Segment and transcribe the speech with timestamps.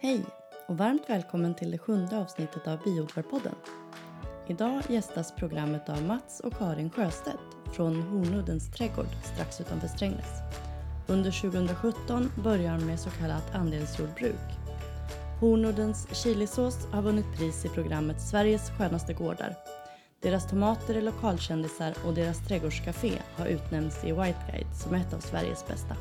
[0.00, 0.24] Hej
[0.66, 3.54] och varmt välkommen till det sjunde avsnittet av Biodlarpodden.
[4.46, 7.38] Idag gästas programmet av Mats och Karin Sjöstedt
[7.72, 10.40] från Hornuddens trädgård strax utanför Strängnäs.
[11.06, 14.48] Under 2017 börjar de med så kallat andelsjordbruk.
[15.40, 19.54] Hornuddens chilisås har vunnit pris i programmet Sveriges skönaste gårdar.
[20.22, 25.18] Deras tomater är lokalkändisar och deras trädgårdscafé har utnämnts i White Guide som ett av
[25.18, 25.96] Sveriges bästa.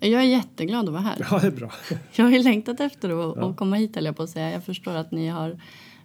[0.00, 1.26] Jag är jätteglad att vara här.
[1.30, 1.72] Ja, det är bra.
[2.14, 3.54] Jag har ju längtat efter att, Ja.
[3.54, 4.50] komma hit, jag på att säga.
[4.50, 5.60] Jag förstår att ni har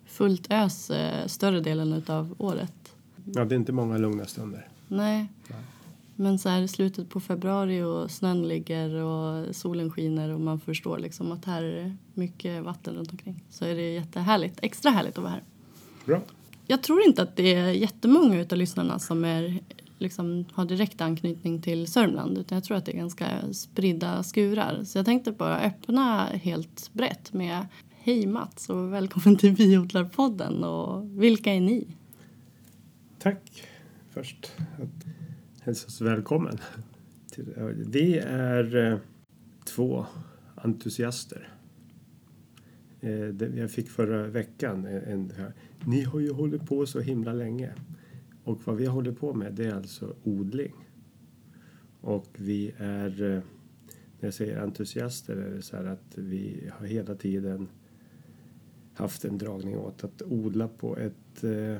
[0.05, 2.95] fullt ös eh, större delen av året.
[3.33, 4.67] Ja, det är inte många lugna stunder.
[4.87, 5.27] Nej.
[5.47, 5.59] Nej.
[6.15, 10.59] Men så här i slutet på februari och snön ligger och solen skiner och man
[10.59, 13.43] förstår liksom att här är det mycket vatten runt omkring.
[13.49, 15.43] Så är det jättehärligt, extra härligt att vara här.
[16.05, 16.21] Bra.
[16.67, 19.59] Jag tror inte att det är jättemånga av lyssnarna som är,
[19.97, 24.83] liksom, har direkt anknytning till Sörmland utan jag tror att det är ganska spridda skurar.
[24.83, 31.21] Så jag tänkte bara öppna helt brett med Hej Mats och välkommen till Biodlarpodden och
[31.23, 31.87] vilka är ni?
[33.19, 33.67] Tack
[34.09, 34.51] först.
[34.57, 35.05] Att
[35.61, 36.57] hälsas välkommen.
[37.75, 38.97] Vi är eh,
[39.65, 40.05] två
[40.55, 41.49] entusiaster.
[43.01, 45.53] Eh, jag fick förra veckan en, en här,
[45.85, 47.73] Ni har ju hållit på så himla länge.
[48.45, 50.73] Och vad vi håller på med det är alltså odling.
[52.01, 53.41] Och vi är, eh,
[54.19, 57.67] när jag säger entusiaster är det så här att vi har hela tiden
[58.93, 61.77] haft en dragning åt att odla på ett eh,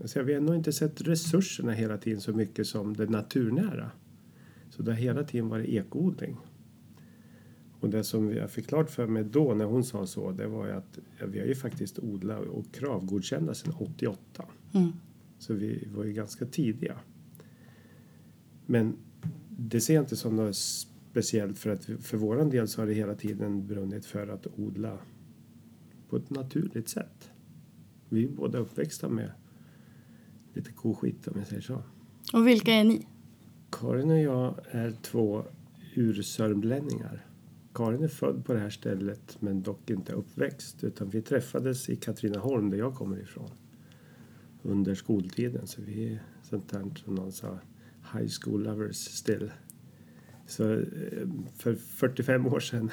[0.00, 3.90] Alltså vi har nog inte sett resurserna hela tiden så mycket som det naturnära.
[4.70, 6.36] Så det har hela tiden varit ekoodling.
[7.80, 10.66] Och det som jag fick klart för mig då när hon sa så, det var
[10.66, 14.44] ju att ja, vi har ju faktiskt odlat och kravgodkända sedan 88.
[14.74, 14.92] Mm.
[15.38, 17.00] Så vi var ju ganska tidiga.
[18.66, 18.96] Men
[19.58, 22.94] det ser jag inte som något speciellt för att för våran del så har det
[22.94, 24.98] hela tiden brunnit för att odla
[26.08, 27.30] på ett naturligt sätt.
[28.08, 29.30] Vi är båda uppväxta med
[30.54, 31.82] lite koskit om jag säger så.
[32.32, 33.06] Och vilka är ni?
[33.70, 35.44] Karin och jag är två
[35.94, 37.26] ursörmlänningar.
[37.74, 41.96] Karin är född på det här stället men dock inte uppväxt utan vi träffades i
[41.96, 43.50] Katrineholm där jag kommer ifrån
[44.62, 47.58] under skoltiden så vi är sånt där som någon sa
[48.12, 49.52] high school lovers still.
[50.46, 52.90] Så eh, för 45 år sedan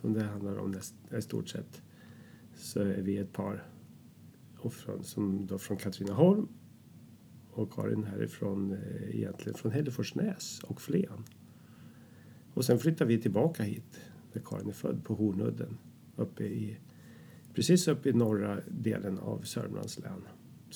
[0.00, 1.82] som det handlar om näst, i stort sett
[2.54, 3.62] så är vi ett par
[4.58, 6.48] och från, som då från Katrineholm
[7.50, 11.24] och Karin härifrån eh, egentligen från Hälleforsnäs och Flen.
[12.54, 14.00] Och sen flyttade vi tillbaka hit
[14.32, 15.78] där Karin är född på Hornudden
[16.16, 16.78] uppe i
[17.54, 20.22] precis uppe i norra delen av Sörmlands län.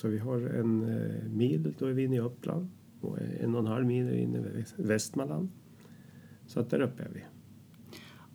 [0.01, 2.69] Så vi har en eh, mil, då är vi inne i Uppland
[3.01, 5.49] och en och en halv mil är vi inne i Väst- Västmanland.
[6.47, 7.21] Så att där uppe är vi.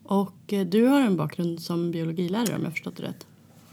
[0.04, 3.28] Och eh, du har en bakgrund som biologilärare om jag förstått det rätt.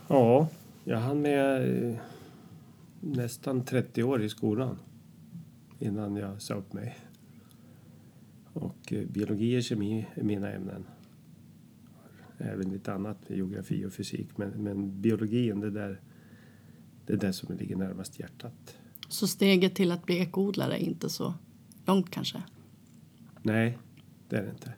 [0.09, 0.49] Ja,
[0.85, 1.97] jag hann med eh,
[3.01, 4.79] nästan 30 år i skolan
[5.79, 6.99] innan jag sa upp mig.
[8.53, 10.85] Och biologi och kemi är mina ämnen.
[12.39, 14.29] Även lite annat, geografi och fysik.
[14.37, 16.01] Men, men biologin, det där,
[17.07, 18.77] det är det som ligger närmast hjärtat.
[19.09, 21.35] Så steget till att bli ekoodlare är inte så
[21.87, 22.43] långt kanske.
[23.43, 23.79] Nej,
[24.29, 24.73] det är det inte.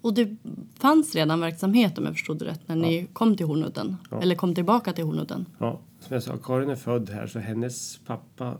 [0.00, 0.36] Och det
[0.74, 3.96] fanns redan verksamhet om jag förstod det rätt när ni kom till Hornudden.
[4.10, 4.22] Ja.
[4.22, 5.46] Eller kom tillbaka till Hornudden.
[5.58, 8.58] Ja, som jag sa, Karin är född här så hennes pappa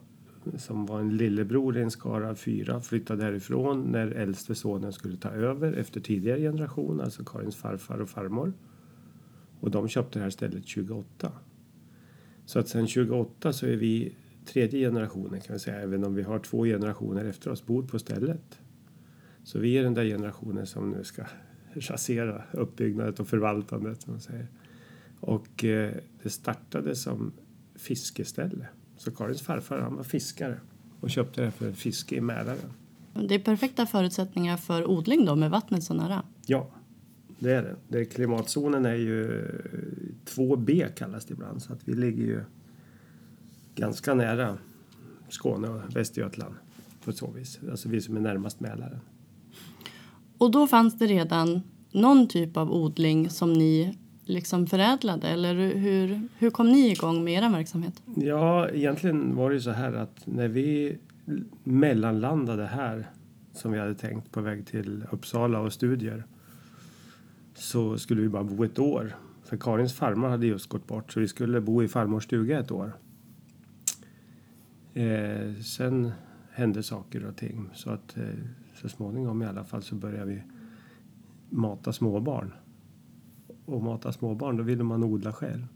[0.58, 5.16] som var en lillebror i en skara av fyra flyttade härifrån när äldste sonen skulle
[5.16, 8.52] ta över efter tidigare generation, alltså Karins farfar och farmor.
[9.60, 11.32] Och de köpte det här stället 28.
[12.46, 14.14] Så att sen 28 så är vi
[14.44, 17.98] tredje generationen kan vi säga, även om vi har två generationer efter oss bor på
[17.98, 18.58] stället.
[19.44, 21.24] Så vi är den där generationen som nu ska
[21.74, 24.46] rasera uppbyggnadet och förvaltandet som man säger.
[25.20, 25.92] Och eh,
[26.22, 27.32] det startade som
[27.74, 28.66] fiskeställe.
[28.96, 30.60] Så Karins farfar han var fiskare
[31.00, 32.72] och köpte det för fiske i Mälaren.
[33.28, 36.22] Det är perfekta förutsättningar för odling då med vattnet så nära.
[36.46, 36.70] Ja,
[37.38, 37.76] det är det.
[37.88, 39.44] det klimatzonen är ju
[40.28, 42.40] 2B kallas det ibland så att vi ligger ju
[43.74, 44.58] ganska nära
[45.28, 46.54] Skåne och Västergötland
[47.04, 47.60] på så vis.
[47.70, 49.00] Alltså vi som är närmast Mälaren.
[50.38, 51.60] Och då fanns det redan
[51.92, 55.28] någon typ av odling som ni liksom förädlade?
[55.28, 58.02] Eller hur, hur kom ni igång med er verksamhet?
[58.16, 60.98] Ja, egentligen var det ju så här att när vi
[61.64, 63.10] mellanlandade här
[63.52, 66.24] som vi hade tänkt på väg till Uppsala och studier
[67.54, 69.16] så skulle vi bara bo ett år.
[69.46, 72.70] För Karins farmor hade just gått bort så vi skulle bo i farmors stuga ett
[72.70, 72.92] år.
[74.94, 76.10] Eh, sen
[76.50, 77.70] hände saker och ting.
[77.74, 78.24] Så att eh,
[78.74, 80.42] så småningom i alla fall så började vi
[81.50, 82.52] mata småbarn.
[83.64, 85.66] Och mata småbarn, då ville man odla själv.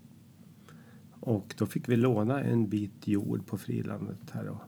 [1.21, 4.61] Och då fick vi låna en bit jord på frilandet här och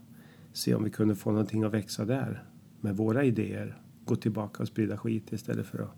[0.53, 2.45] se om vi kunde få någonting att växa där
[2.81, 3.81] med våra idéer.
[4.05, 5.97] Gå tillbaka och sprida skit istället för att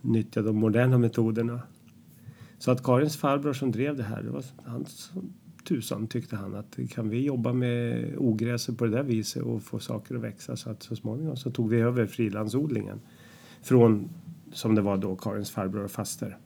[0.00, 1.62] nyttja de moderna metoderna.
[2.58, 5.32] Så att Karins farbror som drev det här, det var han som
[5.64, 9.78] tusan tyckte han att kan vi jobba med ogräset på det där viset och få
[9.78, 13.00] saker att växa så att så småningom så tog vi över frilandsodlingen
[13.62, 14.08] från
[14.52, 16.38] som det var då Karins farbror och faster.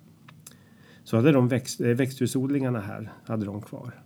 [1.05, 4.03] Så hade de växt, eh, växthusodlingarna här hade de kvar.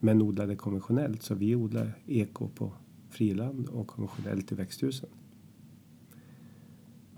[0.00, 2.72] Men odlade konventionellt så vi odlar eko på
[3.10, 5.08] friland och konventionellt i växthusen.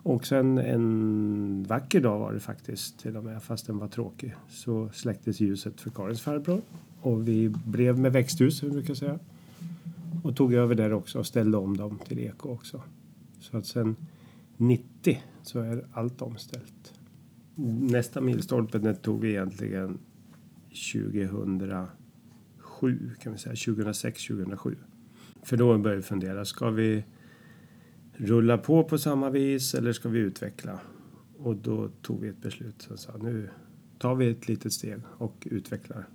[0.05, 4.35] Och sen en vacker dag var det faktiskt till och med fast den var tråkig
[4.49, 6.63] så släcktes ljuset för Karins farbror
[7.01, 9.19] och vi blev med växthus som vi brukar säga.
[10.25, 12.83] Och tog över där också och ställde om dem till eko också.
[13.41, 13.97] Så att sen
[14.57, 17.01] 90 så är allt omställt.
[17.81, 19.99] Nästa milstolpe tog vi egentligen
[20.93, 24.77] 2007 kan vi säga, 2006, 2007.
[25.43, 27.05] För då började vi fundera, ska vi
[28.17, 30.81] rulla på på samma vis eller ska vi utveckla?
[31.39, 33.49] Och då tog vi ett beslut som sa nu
[33.99, 36.07] tar vi ett litet steg och utvecklar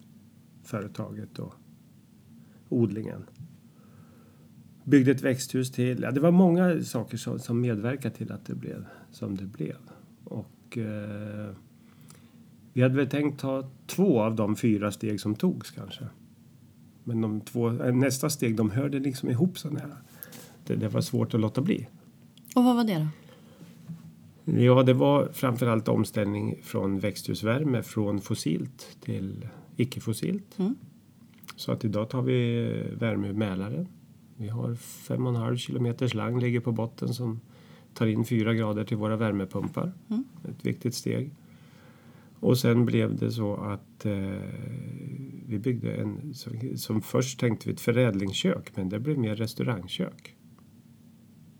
[0.63, 1.54] företaget och
[2.69, 3.24] odlingen.
[4.84, 6.01] Byggde ett växthus till.
[6.01, 9.75] Ja, det var många saker som, som medverkade till att det blev som det blev.
[10.24, 11.56] Och eh,
[12.74, 16.04] vi hade väl tänkt ta två av de fyra steg som togs kanske.
[17.04, 19.98] Men de två, eh, nästa steg, de hörde liksom ihop så nära.
[20.75, 21.88] Det, var svårt att låta bli.
[22.56, 23.07] Och vad var det då?
[24.51, 30.60] Ja, det var framförallt omställning från växthusvärme från fossilt till icke-fossilt.
[30.60, 30.75] Mm.
[31.56, 32.66] Så att idag tar vi
[33.00, 33.88] värme ur Mälaren.
[34.36, 37.39] Vi har 5,5 kilometer slang ligger på botten som
[37.94, 39.92] tar in 4 grader till våra värmepumpar.
[40.10, 40.24] Mm.
[40.50, 41.31] Ett viktigt steg.
[42.39, 44.13] Och sen blev det så att eh,
[45.45, 50.36] vi byggde en, som, som först tänkte vi ett förädlingskök men det blev mer restaurangkök.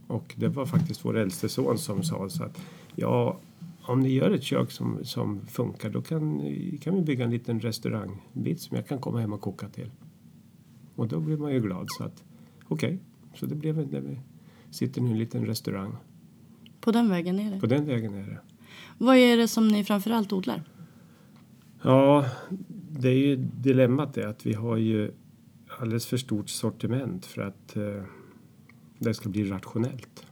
[0.10, 2.62] Och det var faktiskt vår äldste son som sa så att
[2.96, 3.40] ja,
[3.82, 6.42] om ni gör ett kök som, som funkar då kan,
[6.82, 9.92] kan vi bygga en liten restaurangbit som jag kan komma hem och koka till.
[10.96, 12.24] Och då blir man ju glad så att
[12.68, 12.98] okej, okay.
[13.36, 14.00] så det blev det.
[14.00, 14.20] Vi
[14.72, 15.96] sitter nu i en liten restaurang.
[16.82, 17.60] På den vägen är det?
[17.60, 18.40] På den vägen är det.
[18.98, 20.64] Vad är det som ni framförallt odlar?
[21.82, 22.26] Ja,
[22.90, 25.12] det är ju dilemmat är att vi har ju
[25.80, 28.04] alldeles för stort sortiment för att eh,
[29.00, 30.26] det ska bli rationellt.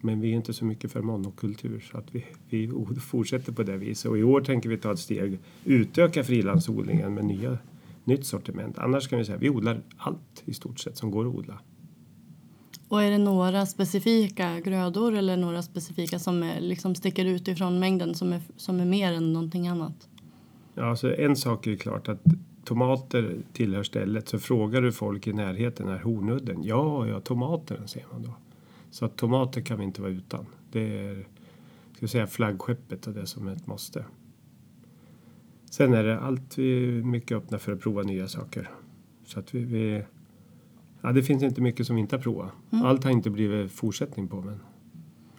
[0.00, 2.70] Men vi är inte så mycket för monokultur så att vi, vi
[3.00, 4.10] fortsätter på det viset.
[4.10, 7.58] Och i år tänker vi ta ett steg, utöka frilandsodlingen med nya,
[8.04, 8.78] nytt sortiment.
[8.78, 11.58] Annars kan vi säga att vi odlar allt i stort sett som går att odla.
[12.88, 17.78] Och är det några specifika grödor eller några specifika som är, liksom sticker ut ifrån
[17.78, 20.08] mängden som är, som är mer än någonting annat?
[20.74, 22.20] Ja, alltså en sak är klart att
[22.64, 24.28] tomater tillhör stället.
[24.28, 26.62] Så frågar du folk i närheten, är hornudden?
[26.62, 28.34] Ja, ja, tomaterna säger man då.
[28.90, 30.46] Så att tomater kan vi inte vara utan.
[30.72, 31.26] Det är
[32.02, 34.04] ska säga, flaggskeppet och det som är ett måste.
[35.70, 38.70] Sen är det allt vi är mycket öppna för att prova nya saker.
[39.24, 40.02] Så att vi, vi
[41.00, 42.50] ja, det finns inte mycket som vi inte har provat.
[42.70, 42.84] Mm.
[42.84, 44.60] Allt har inte blivit fortsättning på men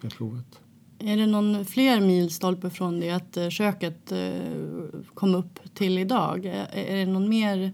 [0.00, 0.60] vi har provat.
[0.98, 4.30] Är det någon fler milstolpe från det att eh, köket eh,
[5.14, 6.46] kom upp till idag?
[6.72, 7.72] Är det någon mer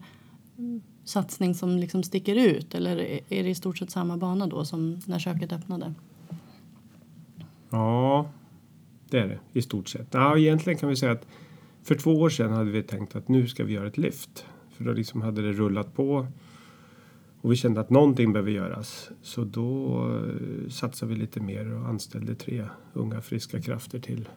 [1.04, 2.96] satsning som liksom sticker ut eller
[3.28, 5.94] är det i stort sett samma bana då som när köket öppnade?
[7.70, 8.30] Ja,
[9.10, 10.08] det är det i stort sett.
[10.10, 11.26] Ja, egentligen kan vi säga att
[11.82, 14.46] för två år sedan hade vi tänkt att nu ska vi göra ett lyft.
[14.70, 16.26] För då liksom hade det rullat på
[17.40, 19.10] och vi kände att någonting behöver göras.
[19.22, 24.28] Så då eh, satsade vi lite mer och anställde tre unga friska krafter till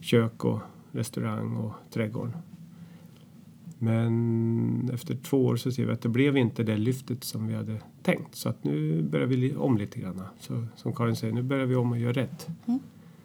[0.00, 0.60] kök och
[0.92, 2.32] restaurang och trädgård.
[3.78, 7.54] Men efter två år så ser vi att det blev inte det lyftet som vi
[7.54, 8.34] hade tänkt.
[8.34, 10.22] Så att nu börjar vi om lite grann.
[10.40, 12.48] Så som Karin säger, nu börjar vi om och gör rätt.
[12.66, 12.80] Mm.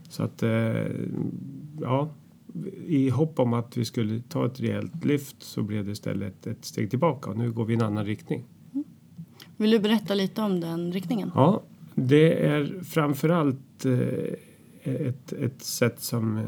[0.10, 0.86] Så att, eh,
[1.82, 2.10] ja,
[2.86, 6.66] i hopp om att vi skulle ta ett rejält lyft så blev det istället ett
[6.66, 8.46] steg tillbaka och nu går vi i en annan riktning.
[9.60, 11.32] Vill du berätta lite om den riktningen?
[11.36, 11.64] Ja,
[11.96, 14.34] det är framförallt eh,
[14.84, 16.48] ett, ett sätt som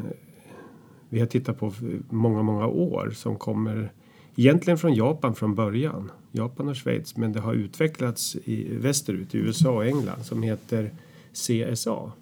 [1.08, 1.72] vi har tittat på
[2.10, 3.92] många, många år som kommer
[4.36, 6.10] egentligen från Japan från början.
[6.30, 10.90] Japan och Schweiz, men det har utvecklats i västerut, i USA och England, som heter
[11.32, 12.12] CSA.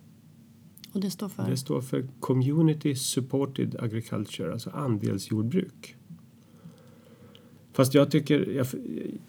[0.93, 1.51] Och det står för?
[1.51, 5.97] Det står för Community Supported Agriculture, alltså andelsjordbruk.
[7.73, 8.67] Fast jag tycker, jag,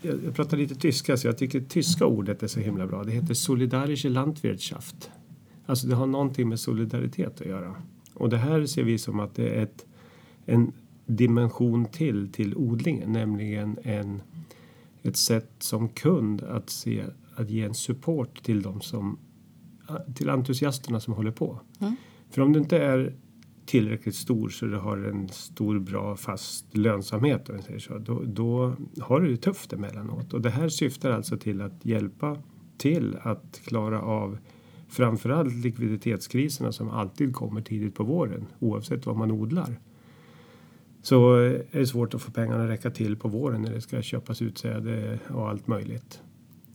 [0.01, 3.03] jag, pratar lite tyska så jag tycker tyska ordet är så himla bra.
[3.03, 5.12] Det heter solidarische Landwirtschaft.
[5.65, 7.75] Alltså det har någonting med solidaritet att göra.
[8.13, 9.86] Och det här ser vi som att det är ett,
[10.45, 10.71] en
[11.05, 14.21] dimension till till odlingen, nämligen en,
[15.01, 17.03] ett sätt som kund att se
[17.36, 19.19] att ge en support till de som
[20.15, 21.60] till entusiasterna som håller på.
[21.79, 21.95] Mm.
[22.29, 23.15] För om du inte är
[23.72, 28.75] tillräckligt stor så du har en stor bra fast lönsamhet om säger så, då, då
[29.00, 30.34] har du det tufft emellanåt.
[30.34, 32.38] Och det här syftar alltså till att hjälpa
[32.78, 34.38] till att klara av
[34.90, 39.80] framförallt likviditetskriserna som alltid kommer tidigt på våren oavsett vad man odlar.
[41.01, 44.01] Så är det svårt att få pengarna att räcka till på våren när det ska
[44.01, 46.22] köpas utsäde och allt möjligt.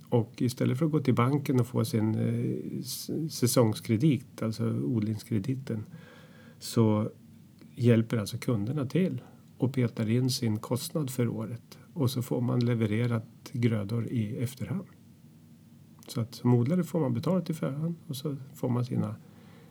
[0.09, 2.83] Och istället för att gå till banken och få sin eh,
[3.29, 5.85] säsongskredit, alltså odlingskrediten,
[6.58, 7.10] så
[7.75, 9.22] hjälper alltså kunderna till
[9.58, 14.86] och petar in sin kostnad för året och så får man levererat grödor i efterhand.
[16.08, 19.16] Så att som odlare får man betalt i förhand och så får man sina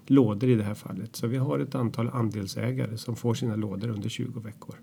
[0.05, 1.15] lådor i det här fallet.
[1.15, 4.75] Så vi har ett antal andelsägare som får sina lådor under 20 veckor.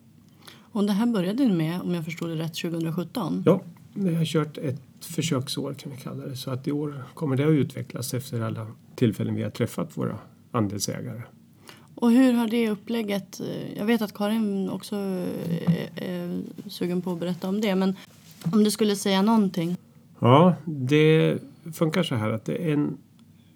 [0.72, 3.42] Och det här började ni med, om jag förstod det rätt, 2017?
[3.46, 3.62] Ja,
[3.94, 6.36] vi har kört ett försöksår kan vi kalla det.
[6.36, 10.18] Så att i år kommer det att utvecklas efter alla tillfällen vi har träffat våra
[10.50, 11.22] andelsägare.
[12.02, 17.12] Och hur har det upplägget, eh, jag vet att Karin också är, är sugen på
[17.12, 17.96] att berätta om det, men
[18.52, 19.76] om du skulle säga någonting?
[20.18, 21.38] Ja, det
[21.74, 22.98] funkar så här att det är en,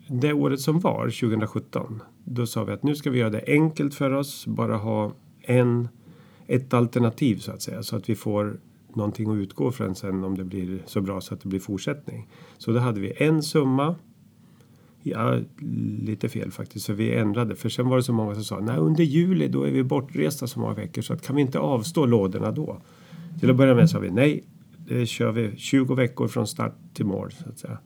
[0.08, 3.94] det året som var, 2017, då sa vi att nu ska vi göra det enkelt
[3.94, 5.12] för oss, bara ha
[5.42, 5.88] en,
[6.46, 8.60] ett alternativ så att säga, så att vi får
[8.94, 12.28] någonting att utgå från sen om det blir så bra så att det blir fortsättning.
[12.58, 13.94] Så då hade vi en summa.
[15.06, 15.38] Ja,
[16.02, 17.56] lite fel faktiskt, för vi ändrade.
[17.56, 20.46] För sen var det så många som sa nej under juli då är vi bortresta
[20.46, 22.80] så många veckor så att kan vi inte avstå lådorna då?
[23.40, 24.44] Till att börja med sa vi nej,
[24.88, 27.78] det kör vi 20 veckor från start till mål så att säga.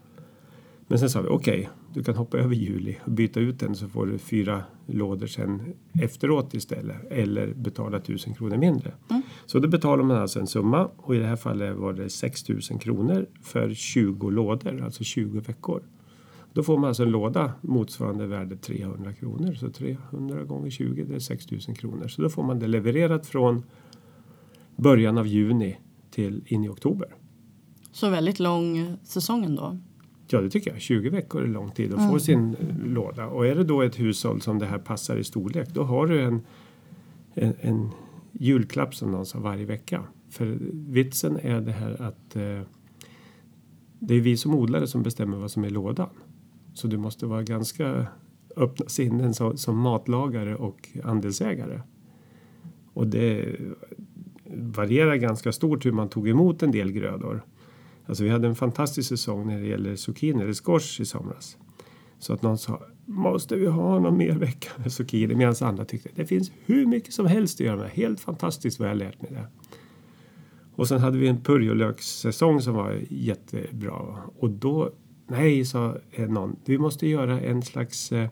[0.87, 3.75] Men sen sa vi okej, okay, du kan hoppa över juli och byta ut den
[3.75, 8.93] så får du fyra lådor sen efteråt istället eller betala tusen kronor mindre.
[9.11, 9.23] Mm.
[9.47, 12.49] Så då betalar man alltså en summa och i det här fallet var det 6
[12.49, 15.83] 000 kronor för 20 lådor, alltså 20 veckor.
[16.53, 19.55] Då får man alltså en låda motsvarande värde 300 kronor.
[19.55, 22.09] Så 300 gånger 20 det är 6 000 kronor.
[22.09, 23.63] Så då får man det levererat från
[24.77, 25.79] början av juni
[26.11, 27.09] till in i oktober.
[27.93, 29.79] Så väldigt lång säsong ändå?
[30.29, 30.81] Ja, det tycker jag.
[30.81, 32.11] 20 veckor är lång tid att mm.
[32.11, 33.27] få sin eh, låda.
[33.27, 36.23] Och är det då ett hushåll som det här passar i storlek, då har du
[36.23, 36.41] en,
[37.35, 37.91] en, en
[38.33, 40.05] julklapp som någon sa varje vecka.
[40.31, 42.61] För vitsen är det här att eh,
[43.99, 46.11] det är vi som odlare som bestämmer vad som är lådan.
[46.81, 48.07] Så du måste vara ganska
[48.57, 51.81] öppna sinnen som, som matlagare och andelsägare.
[52.93, 53.57] Och det
[54.55, 57.45] varierar ganska stort hur man tog emot en del grödor.
[58.07, 61.57] Alltså vi hade en fantastisk säsong när det gäller zucchini eller squash i somras.
[62.19, 65.35] Så att någon sa, måste vi ha någon mer vecka med zucchini?
[65.35, 67.91] Medan andra tyckte, det finns hur mycket som helst att göra med.
[67.91, 69.47] Helt fantastiskt vad jag lärt mig det.
[70.75, 74.19] Och sen hade vi en purjolökssäsong som var jättebra.
[74.39, 74.93] Och då,
[75.31, 78.29] nej, sa någon, vi måste göra en slags eh,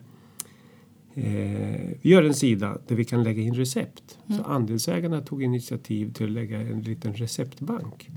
[1.13, 4.19] Eh, vi gör en sida där vi kan lägga in recept.
[4.27, 4.37] Mm.
[4.37, 8.09] Så andelsägarna tog initiativ till att lägga en liten receptbank.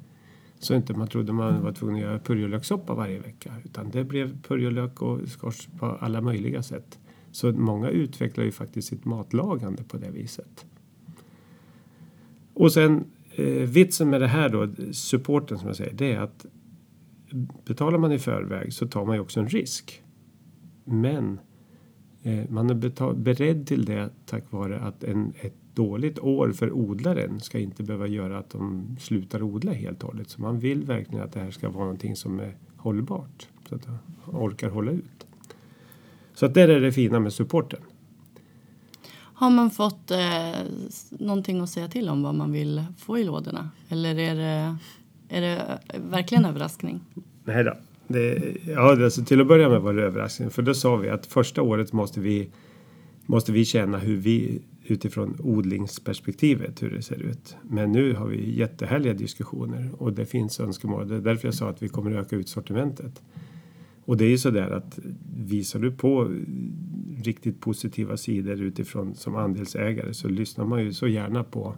[0.59, 3.53] Så inte man trodde man var tvungen att göra purjolökssoppa varje vecka.
[3.65, 6.99] Utan det blev purjolök och skors på alla möjliga sätt.
[7.33, 10.67] Så många utvecklar ju faktiskt sitt matlagande på det viset.
[12.55, 16.47] Och sen eh, vitsen med det här då, supporten som jag säger, det är att
[17.65, 20.03] betalar man i förväg så tar man ju också en risk.
[20.85, 21.41] Men
[22.23, 27.41] eh, man är beredd till det tack vare att en, ett dåligt år för odlaren
[27.41, 30.31] ska inte behöva göra att de slutar odla helt och hållet.
[30.31, 33.49] Så man vill verkligen att det här ska vara någonting som är hållbart.
[33.69, 35.27] Så att de orkar hålla ut.
[36.35, 37.81] Så att det är det fina med supporten.
[39.15, 40.61] Har man fått eh,
[41.11, 43.71] någonting att säga till om vad man vill få i lådorna?
[43.89, 44.77] Eller är det,
[45.33, 47.01] är det eh, verkligen överraskning?
[47.45, 47.77] Nej då.
[48.09, 50.51] Det, ja, alltså till att börja med var det överraskning.
[50.51, 52.51] För då sa vi att första året måste vi,
[53.27, 57.57] måste vi känna hur vi utifrån odlingsperspektivet hur det ser ut.
[57.63, 61.09] Men nu har vi jättehärliga diskussioner och det finns önskemål.
[61.09, 63.23] Det är därför jag sa att vi kommer öka ut sortimentet.
[64.05, 64.99] Och det är ju så där att
[65.37, 66.35] visar du på
[67.25, 71.75] riktigt positiva sidor utifrån som andelsägare så lyssnar man ju så gärna på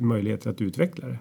[0.00, 1.18] möjligheter att utveckla det.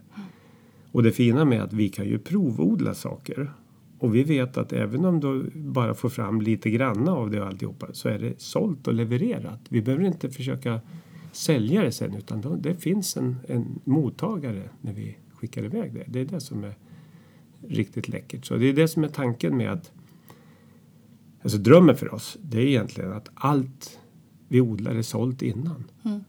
[0.92, 3.52] Och det fina med att vi kan ju provodla saker
[4.00, 7.48] och vi vet att även om du bara får fram lite granna av det och
[7.48, 9.60] alltihopa så är det sålt och levererat.
[9.70, 10.82] Vi behöver inte försöka
[11.32, 16.04] sälja det sen utan då, det finns en, en mottagare när vi skickar iväg det.
[16.08, 16.76] Det är det som är
[17.68, 18.46] riktigt läckert.
[18.46, 19.92] Så det är det som är tanken med att
[21.42, 24.00] Alltså drömmen för oss det är egentligen att allt
[24.48, 25.84] vi odlar är sålt innan.
[26.06, 26.24] Mm.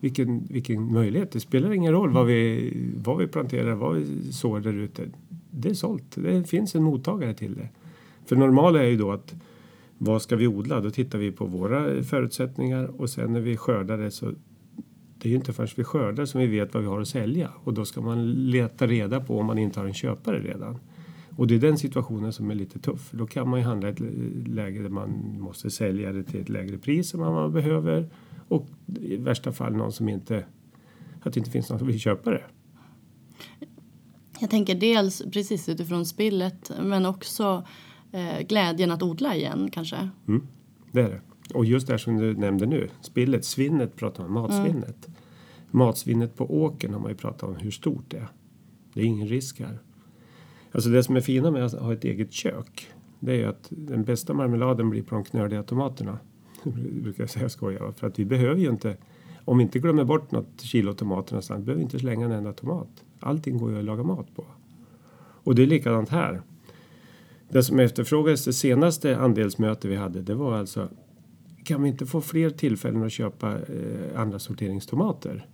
[0.00, 1.32] Vilken, vilken möjlighet.
[1.32, 5.02] Det spelar ingen roll vad vi, vad vi planterar, vad vi sår där ute.
[5.50, 6.14] Det är sålt.
[6.14, 7.68] Det finns en mottagare till det.
[8.26, 9.34] För normala är ju då att
[9.98, 10.80] vad ska vi odla?
[10.80, 14.32] Då tittar vi på våra förutsättningar och sen när vi skördar det så
[15.18, 17.50] det är ju inte förrän vi skördar som vi vet vad vi har att sälja
[17.64, 20.78] och då ska man leta reda på om man inte har en köpare redan.
[21.40, 23.10] Och det är den situationen som är lite tuff.
[23.10, 24.00] Då kan man ju handla ett
[24.46, 28.08] läge där man måste sälja det till ett lägre pris än vad man behöver
[28.48, 28.66] och
[29.00, 30.44] i värsta fall någon som inte,
[31.22, 32.44] att det inte finns någon som vill köpa det.
[34.40, 37.66] Jag tänker dels precis utifrån spillet men också
[38.12, 40.08] eh, glädjen att odla igen kanske.
[40.28, 40.46] Mm,
[40.92, 41.20] det är det.
[41.54, 45.06] Och just det som du nämnde nu, spillet, svinnet pratar man matsvinnet.
[45.06, 45.18] Mm.
[45.70, 48.28] Matsvinnet på åkern har man ju pratat om hur stort det är.
[48.94, 49.78] Det är ingen risk här.
[50.72, 52.88] Alltså det som är fina med att ha ett eget kök
[53.20, 56.18] det är att den bästa marmeladen blir på de knöliga tomaterna.
[57.02, 57.92] brukar jag säga skoja.
[57.92, 58.96] För att vi behöver ju inte,
[59.44, 62.52] om vi inte glömmer bort något kilo tomater någonstans, behöver vi inte slänga en enda
[62.52, 62.88] tomat.
[63.20, 64.44] Allting går ju att laga mat på.
[65.44, 66.42] Och det är likadant här.
[67.48, 70.88] Det som efterfrågades det senaste andelsmöte vi hade det var alltså
[71.64, 75.46] kan vi inte få fler tillfällen att köpa eh, andra sorteringstomater?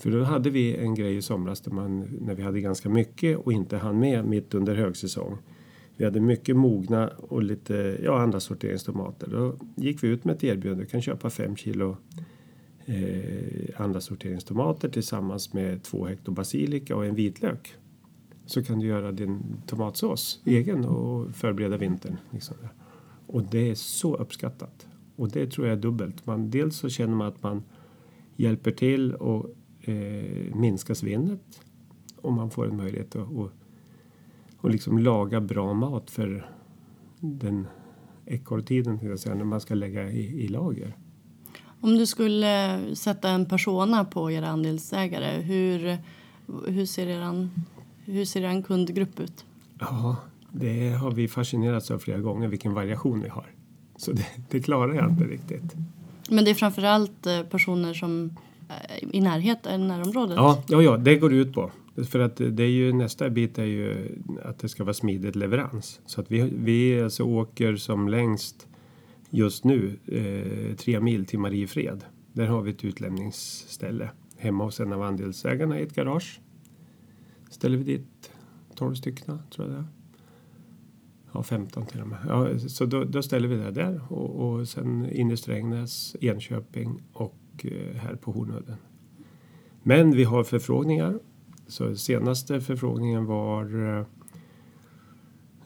[0.00, 3.38] För då hade vi en grej i somras där man, när vi hade ganska mycket
[3.38, 5.38] och inte hann med mitt under högsäsong.
[5.96, 9.26] Vi hade mycket mogna och lite ja, andra sorteringstomater.
[9.30, 10.84] Då gick vi ut med ett erbjudande.
[10.84, 11.96] Du kan köpa 5 kilo
[12.86, 17.74] eh, andra sorteringstomater tillsammans med 2 hekto basilika och en vitlök.
[18.46, 22.16] Så kan du göra din tomatsås egen och förbereda vintern.
[22.30, 22.56] Liksom.
[23.26, 24.86] Och det är så uppskattat.
[25.16, 26.26] Och det tror jag är dubbelt.
[26.26, 27.62] Man, dels så känner man att man
[28.36, 31.60] hjälper till och eh, minska svinnet
[32.16, 33.50] och man får en möjlighet att och,
[34.56, 36.50] och liksom laga bra mat för
[37.20, 37.66] den
[38.26, 40.96] ekorrtiden när man ska lägga i, i lager.
[41.80, 45.98] Om du skulle sätta en persona på era andelsägare, hur,
[46.66, 47.50] hur, ser, eran,
[48.04, 49.44] hur ser er kundgrupp ut?
[49.78, 50.16] Ja,
[50.52, 53.46] det har vi fascinerats av flera gånger, vilken variation vi har.
[53.96, 55.74] Så det, det klarar jag inte riktigt.
[56.30, 58.36] Men det är framförallt eh, personer som
[58.70, 60.36] Eh, i närheten, närområdet?
[60.36, 61.70] Ja, ja, ja, det går ut på.
[62.10, 64.08] För att det är ju, nästa bit är ju
[64.42, 66.00] att det ska vara smidigt leverans.
[66.06, 68.68] Så att vi, vi alltså åker som längst
[69.30, 72.04] just nu eh, tre mil till Mariefred.
[72.32, 76.40] Där har vi ett utlämningsställe hemma hos en av andelsägarna i ett garage.
[77.50, 78.30] Ställer vi dit
[78.74, 79.86] 12 stycken tror jag det är.
[81.32, 82.18] Ja, 15 till och med.
[82.28, 87.02] Ja, så då, då ställer vi det där och, och sen in i Strängnäs, Enköping
[87.12, 88.76] och Eh, här på Hornudden.
[89.82, 91.18] Men vi har förfrågningar.
[91.66, 94.06] Så senaste förfrågningen var eh,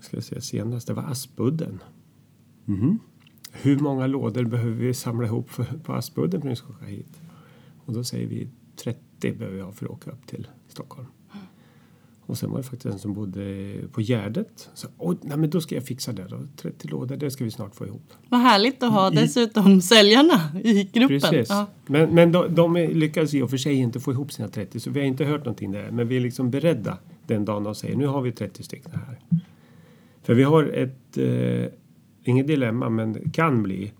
[0.01, 1.83] ska jag säga, senaste var Aspudden.
[2.69, 2.99] Mm.
[3.53, 6.85] Hur många lådor behöver vi samla ihop för, på Aspudden för att vi ska åka
[6.85, 7.21] hit?
[7.85, 11.09] Och då säger vi 30 behöver vi ha för att åka upp till Stockholm.
[12.27, 14.71] Och sen var det faktiskt en som bodde på Gärdet.
[14.75, 16.39] Så, Oj, nej, men då ska jag fixa det då.
[16.57, 18.13] 30 lådor, det ska vi snart få ihop.
[18.29, 21.21] Vad härligt att ha I, dessutom säljarna i gruppen.
[21.21, 21.49] Precis.
[21.49, 21.67] Ja.
[21.87, 24.91] Men, men de, de lyckades i och för sig inte få ihop sina 30 så
[24.91, 25.91] vi har inte hört någonting där.
[25.91, 29.21] Men vi är liksom beredda den dagen de säger nu har vi 30 stycken här.
[30.23, 31.73] För vi har ett, eh,
[32.25, 33.93] inget dilemma men det kan bli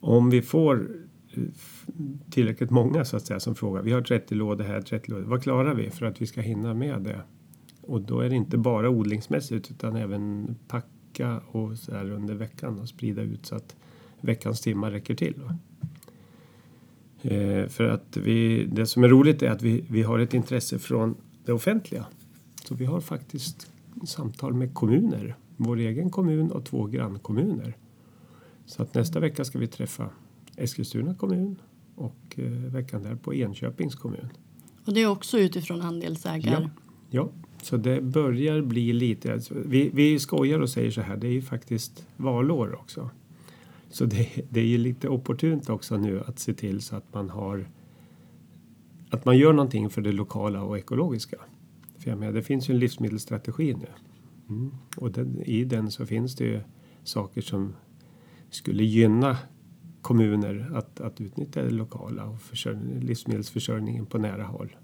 [0.00, 0.90] om vi får
[1.34, 1.42] eh,
[2.30, 3.82] tillräckligt många så att säga som frågar.
[3.82, 5.24] Vi har 30 lådor här, 30 lådor.
[5.24, 7.22] Vad klarar vi för att vi ska hinna med det?
[7.88, 12.78] Och då är det inte bara odlingsmässigt utan även packa och så här under veckan
[12.78, 13.76] och sprida ut så att
[14.20, 15.42] veckans timmar räcker till.
[17.22, 20.78] Eh, för att vi, det som är roligt är att vi, vi har ett intresse
[20.78, 22.06] från det offentliga.
[22.64, 23.72] Så vi har faktiskt
[24.06, 27.76] samtal med kommuner, vår egen kommun och två grannkommuner.
[28.66, 30.10] Så att nästa vecka ska vi träffa
[30.56, 31.56] Eskilstuna kommun
[31.94, 34.28] och eh, veckan där på Enköpings kommun.
[34.84, 36.62] Och det är också utifrån andelsägare?
[36.62, 36.70] Ja,
[37.10, 37.47] ja.
[37.62, 39.32] Så det börjar bli lite...
[39.32, 43.10] Alltså, vi, vi skojar och säger så här, det är ju faktiskt valår också.
[43.90, 47.30] Så det, det är ju lite opportunt också nu att se till så att man
[47.30, 47.66] har
[49.10, 51.36] att man gör någonting för det lokala och ekologiska.
[51.98, 53.86] För jag menar, det finns ju en livsmedelsstrategi nu.
[54.48, 54.70] Mm.
[54.96, 56.60] Och den, i den så finns det ju
[57.04, 57.74] saker som
[58.50, 59.36] skulle gynna
[60.02, 62.40] kommuner att, att utnyttja det lokala och
[63.00, 64.76] livsmedelsförsörjningen på nära håll.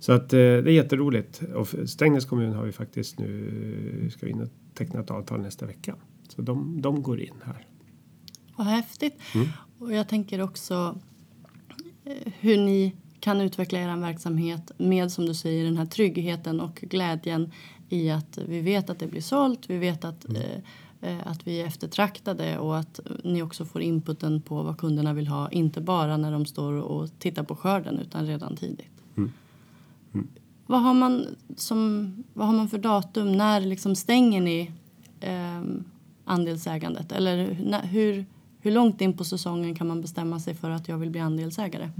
[0.00, 1.42] Så att eh, det är jätteroligt.
[1.54, 5.66] Och Strängnäs kommun har vi faktiskt nu, ska vi in och teckna ett avtal nästa
[5.66, 5.94] vecka.
[6.28, 7.66] Så de, de går in här.
[8.56, 9.20] Vad häftigt.
[9.34, 9.48] Mm.
[9.78, 11.00] Och jag tänker också
[12.40, 17.52] hur ni kan utveckla er verksamhet med som du säger den här tryggheten och glädjen
[17.88, 19.70] i att vi vet att det blir sålt.
[19.70, 20.42] Vi vet att, mm.
[21.00, 25.28] eh, att vi är eftertraktade och att ni också får inputen på vad kunderna vill
[25.28, 25.50] ha.
[25.50, 29.02] Inte bara när de står och tittar på skörden utan redan tidigt.
[29.16, 29.32] Mm.
[30.14, 30.28] Mm.
[30.66, 33.32] Vad, har man som, vad har man för datum?
[33.32, 34.70] När liksom stänger ni
[35.20, 35.62] eh,
[36.24, 37.12] andelsägandet?
[37.12, 38.24] Eller när, hur,
[38.60, 41.90] hur långt in på säsongen kan man bestämma sig för att jag vill bli andelsägare?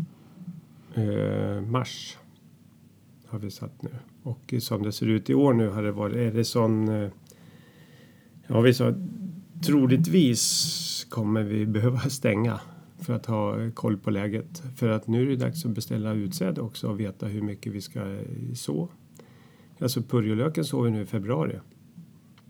[0.95, 2.17] Eh, mars
[3.29, 3.91] har vi satt nu.
[4.23, 6.89] Och som det ser ut i år nu har det varit, är det sån...
[6.89, 7.11] Eh,
[8.47, 8.95] ja, vi sa
[9.67, 12.61] troligtvis kommer vi behöva stänga
[13.01, 14.63] för att ha eh, koll på läget.
[14.77, 17.81] För att nu är det dags att beställa utsäde också och veta hur mycket vi
[17.81, 18.89] ska eh, så.
[19.81, 21.59] Alltså purjolöken sår vi nu i februari.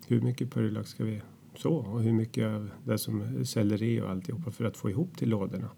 [0.06, 1.22] Hur mycket purjolök ska vi
[1.56, 5.28] så och hur mycket av det som selleri och alltihopa för att få ihop till
[5.28, 5.70] lådorna.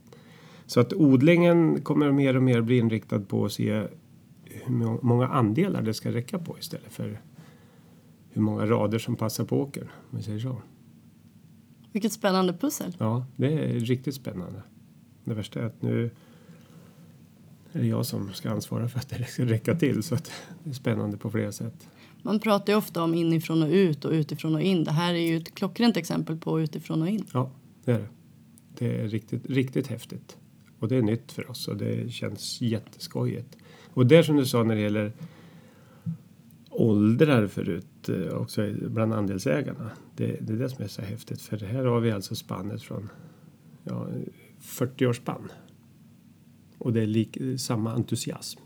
[0.67, 3.87] Så att odlingen kommer mer och mer bli inriktad på att se
[4.45, 7.21] hur många andelar det ska räcka på istället för
[8.31, 9.89] hur många rader som passar på åkern.
[10.11, 10.63] Om vi säger så.
[11.93, 12.97] Vilket spännande pussel.
[12.99, 14.63] Ja, det är riktigt spännande.
[15.25, 16.11] Det värsta är att nu
[17.73, 20.31] är det jag som ska ansvara för att det ska räcka till så att
[20.65, 21.89] det är spännande på flera sätt.
[22.23, 24.85] Man pratar ju ofta om inifrån och ut och utifrån och in.
[24.85, 27.27] Det här är ju ett klockrent exempel på utifrån och in.
[27.33, 27.51] Ja,
[27.85, 28.09] det är det.
[28.79, 30.37] Det är riktigt, riktigt häftigt.
[30.79, 33.57] Och det är nytt för oss och det känns jätteskojigt.
[33.95, 35.13] Och det som du sa när det gäller
[36.71, 39.91] åldrar förut eh, också bland andelsägarna.
[40.17, 43.09] Det, det är det som är så häftigt för här har vi alltså spannet från
[43.85, 44.09] ja,
[44.61, 45.53] 40 års spann.
[46.79, 48.61] Och det är lik, samma entusiasm.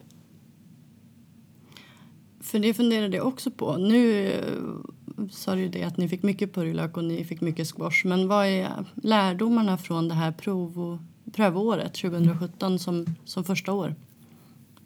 [2.40, 3.77] För det funderade jag också på.
[3.77, 8.05] Nu eh, sa du det att ni fick mycket purjolök och ni fick mycket squash.
[8.05, 10.99] Men vad är lärdomarna från det här prov
[11.33, 13.94] prövåret 2017 som, som första år?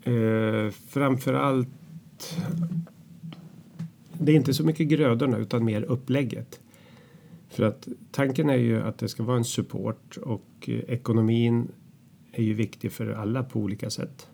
[0.03, 1.69] Eh, framförallt
[4.21, 6.61] det är inte så mycket grödorna utan mer upplägget.
[7.49, 11.69] För att tanken är ju att det ska vara en support och eh, ekonomin
[12.33, 14.29] är ju viktig för alla på olika sätt.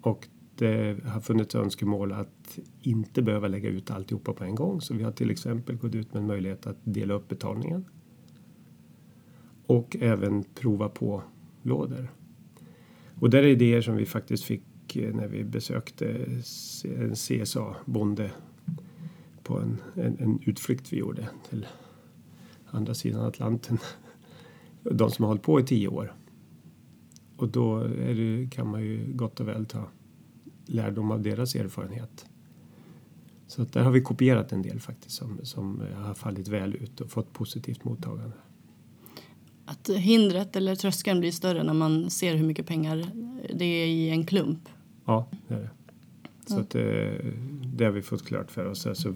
[0.00, 4.80] Och det har funnits önskemål att inte behöva lägga ut alltihopa på en gång.
[4.80, 7.84] Så vi har till exempel gått ut med en möjlighet att dela upp betalningen.
[9.66, 11.22] Och även prova på
[11.62, 12.12] lådor.
[13.14, 16.08] Och där är idéer som vi faktiskt fick eh, när vi besökte
[16.84, 18.30] en CSA-bonde
[19.42, 21.66] på en, en, en, utflykt vi gjorde till
[22.66, 23.78] andra sidan Atlanten.
[24.82, 26.14] De som har hållit på i tio år.
[27.36, 29.88] Och då det, kan man ju gott och väl ta
[30.66, 32.26] lärdom av deras erfarenhet.
[33.46, 37.00] Så att där har vi kopierat en del faktiskt som, som har fallit väl ut
[37.00, 38.36] och fått positivt mottagande
[39.70, 43.06] att hindret eller tröskeln blir större när man ser hur mycket pengar
[43.54, 44.68] det är i en klump.
[45.04, 45.70] Ja, det är det.
[46.50, 46.62] Så mm.
[46.62, 47.26] att det, eh,
[47.64, 48.86] det har vi fått klart för oss.
[48.86, 49.14] Alltså,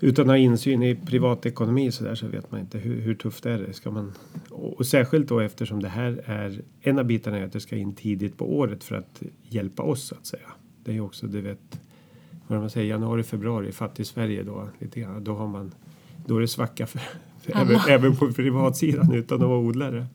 [0.00, 3.46] utan att ha insyn i privatekonomi så där så vet man inte hur, hur tufft
[3.46, 3.72] är det.
[3.72, 4.12] Ska man,
[4.50, 7.94] och särskilt då eftersom det här är en av bitarna är att det ska in
[7.94, 10.52] tidigt på året för att hjälpa oss att säga.
[10.84, 11.80] Det är ju också, du vet,
[12.46, 15.24] vad man säger, januari, februari, fattig Sverige då lite grann.
[15.24, 15.74] Då har man,
[16.26, 17.00] då är det svacka för,
[17.46, 20.06] även, även på privatsidan utan att vara odlare.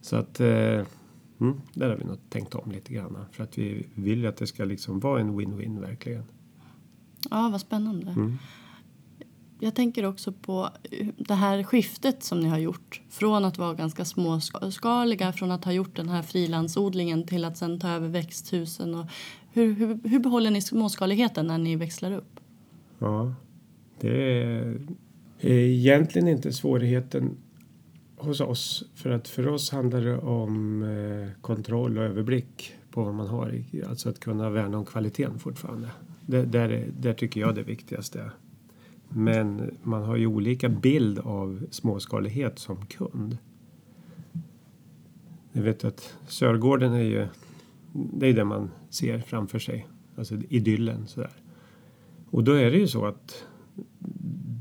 [0.00, 0.82] Så att eh,
[1.40, 4.46] mm, där har vi nog tänkt om lite grann för att vi vill att det
[4.46, 6.24] ska liksom vara en win-win verkligen.
[7.30, 8.10] Ja, vad spännande.
[8.10, 8.38] Mm.
[9.60, 10.70] Jag tänker också på
[11.16, 15.72] det här skiftet som ni har gjort från att vara ganska småskaliga, från att ha
[15.72, 18.94] gjort den här frilansodlingen till att sen ta över växthusen.
[18.94, 19.06] Och
[19.52, 22.40] hur, hur, hur behåller ni småskaligheten när ni växlar upp?
[22.98, 23.34] Ja,
[24.00, 24.42] det
[25.40, 27.36] är egentligen inte svårigheten
[28.16, 28.84] hos oss.
[28.94, 33.64] För att för oss handlar det om eh, kontroll och överblick på vad man har.
[33.88, 35.90] Alltså att kunna värna om kvaliteten fortfarande.
[36.26, 38.30] Det, där, är, där tycker jag det viktigaste.
[39.08, 43.38] Men man har ju olika bild av småskalighet som kund.
[45.52, 47.26] Jag vet att Sörgården är ju
[47.92, 49.86] det är det man ser framför sig.
[50.16, 51.30] Alltså idyllen sådär.
[52.30, 53.44] Och då är det ju så att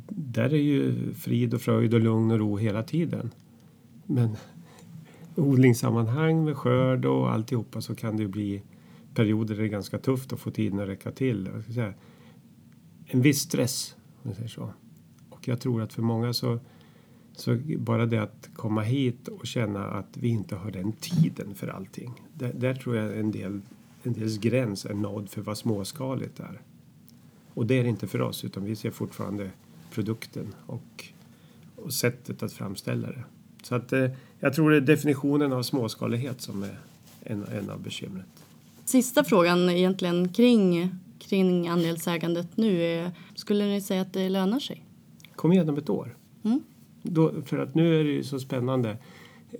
[0.07, 3.31] där är ju frid och fröjd och lugn och ro hela tiden.
[4.05, 4.35] Men
[5.35, 8.61] odlingssammanhang med skörd och alltihopa så kan det bli
[9.13, 11.49] perioder där det är ganska tufft att få tiden att räcka till.
[11.53, 11.93] Jag ska säga,
[13.05, 14.69] en viss stress, om jag säger så.
[15.29, 16.59] Och jag tror att för många så,
[17.33, 21.67] så bara det att komma hit och känna att vi inte har den tiden för
[21.67, 22.13] allting.
[22.33, 23.61] Där, där tror jag en del
[24.05, 26.61] en dels gräns är nådd för vad småskaligt är.
[27.53, 29.51] Och det är det inte för oss utan vi ser fortfarande
[29.91, 31.05] produkten och,
[31.75, 33.23] och sättet att framställa det.
[33.65, 34.05] Så att eh,
[34.39, 36.79] jag tror det är definitionen av småskalighet som är
[37.21, 38.45] en, en av bekymret.
[38.85, 44.85] Sista frågan egentligen kring, kring andelsägandet nu är, skulle ni säga att det lönar sig?
[45.35, 46.17] Kom igen om ett år.
[46.43, 46.63] Mm.
[47.01, 48.97] Då, för att nu är det ju så spännande.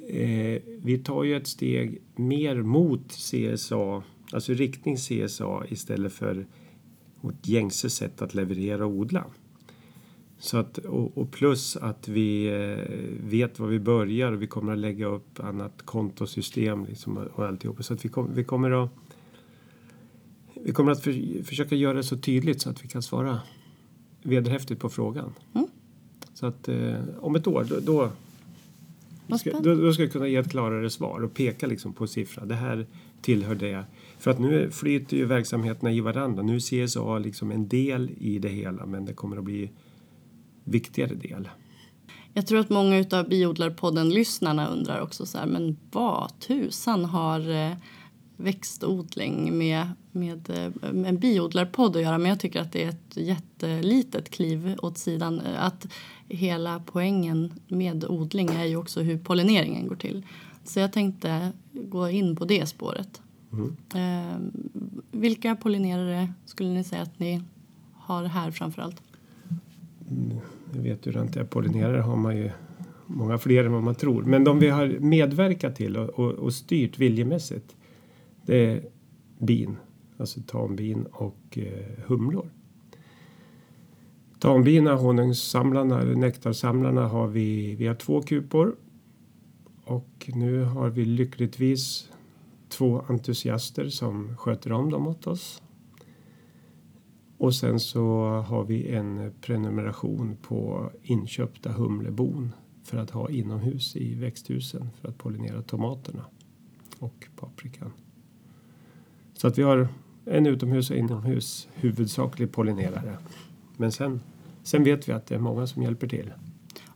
[0.07, 6.45] Eh, vi tar ju ett steg mer mot CSA, alltså riktning CSA istället för
[7.21, 9.25] vårt gängse sätt att leverera och odla.
[10.39, 14.73] Så att, och, och plus att vi eh, vet var vi börjar och vi kommer
[14.73, 17.83] att lägga upp annat kontosystem liksom och alltihopa.
[17.83, 18.89] Så att vi, kom, vi kommer att
[20.63, 23.39] vi kommer att för, försöka göra det så tydligt så att vi kan svara
[24.23, 25.33] vederhäftigt på frågan.
[25.53, 25.67] Mm.
[26.33, 27.79] Så att eh, om ett år då,
[29.27, 32.07] då, ska, då, då ska jag kunna ge ett klarare svar och peka liksom på
[32.07, 32.45] siffra.
[32.45, 32.85] Det här
[33.21, 33.85] tillhör det.
[34.19, 36.43] För att nu flyter ju verksamheterna i varandra.
[36.43, 39.71] Nu är CSA liksom en del i det hela men det kommer att bli
[40.65, 41.49] viktigare del.
[42.33, 47.71] Jag tror att många utav biodlarpodden-lyssnarna undrar också så här, men vad tusan har eh,
[48.37, 52.17] växtodling med, med, eh, med en biodlarpodd att göra?
[52.17, 55.39] Men jag tycker att det är ett jättelitet kliv åt sidan.
[55.39, 55.87] Eh, Att
[56.27, 60.25] hela poängen med odling är ju också hur pollineringen går till.
[60.63, 63.21] Så jag tänkte gå in på det spåret.
[63.51, 63.75] Mm.
[63.95, 64.61] Eh,
[65.11, 67.41] vilka pollinerare skulle ni säga att ni
[67.93, 69.01] har här framför allt?
[70.73, 71.45] Jag vet ju det.
[71.45, 72.51] Pollinerare har man ju
[73.07, 74.23] många fler än vad man tror.
[74.23, 77.75] Men de vi har medverkat till och, och, och styrt viljemässigt
[78.45, 78.83] det är
[79.39, 79.77] bin,
[80.17, 82.49] alltså tambin och eh, humlor.
[84.39, 88.75] Tambina, honungssamlarna eller nektarsamlarna har vi, vi har två kupor.
[89.83, 92.11] Och nu har vi lyckligtvis
[92.69, 95.61] två entusiaster som sköter om dem åt oss.
[97.37, 102.51] Och sen så har vi en prenumeration på inköpta humlebon
[102.83, 106.25] för att ha inomhus i växthusen för att pollinera tomaterna
[106.99, 107.91] och paprikan.
[109.33, 109.87] Så att vi har
[110.25, 113.17] en utomhus och inomhus huvudsaklig pollinerare.
[113.77, 114.21] Men sen,
[114.63, 116.33] sen vet vi att det är många som hjälper till.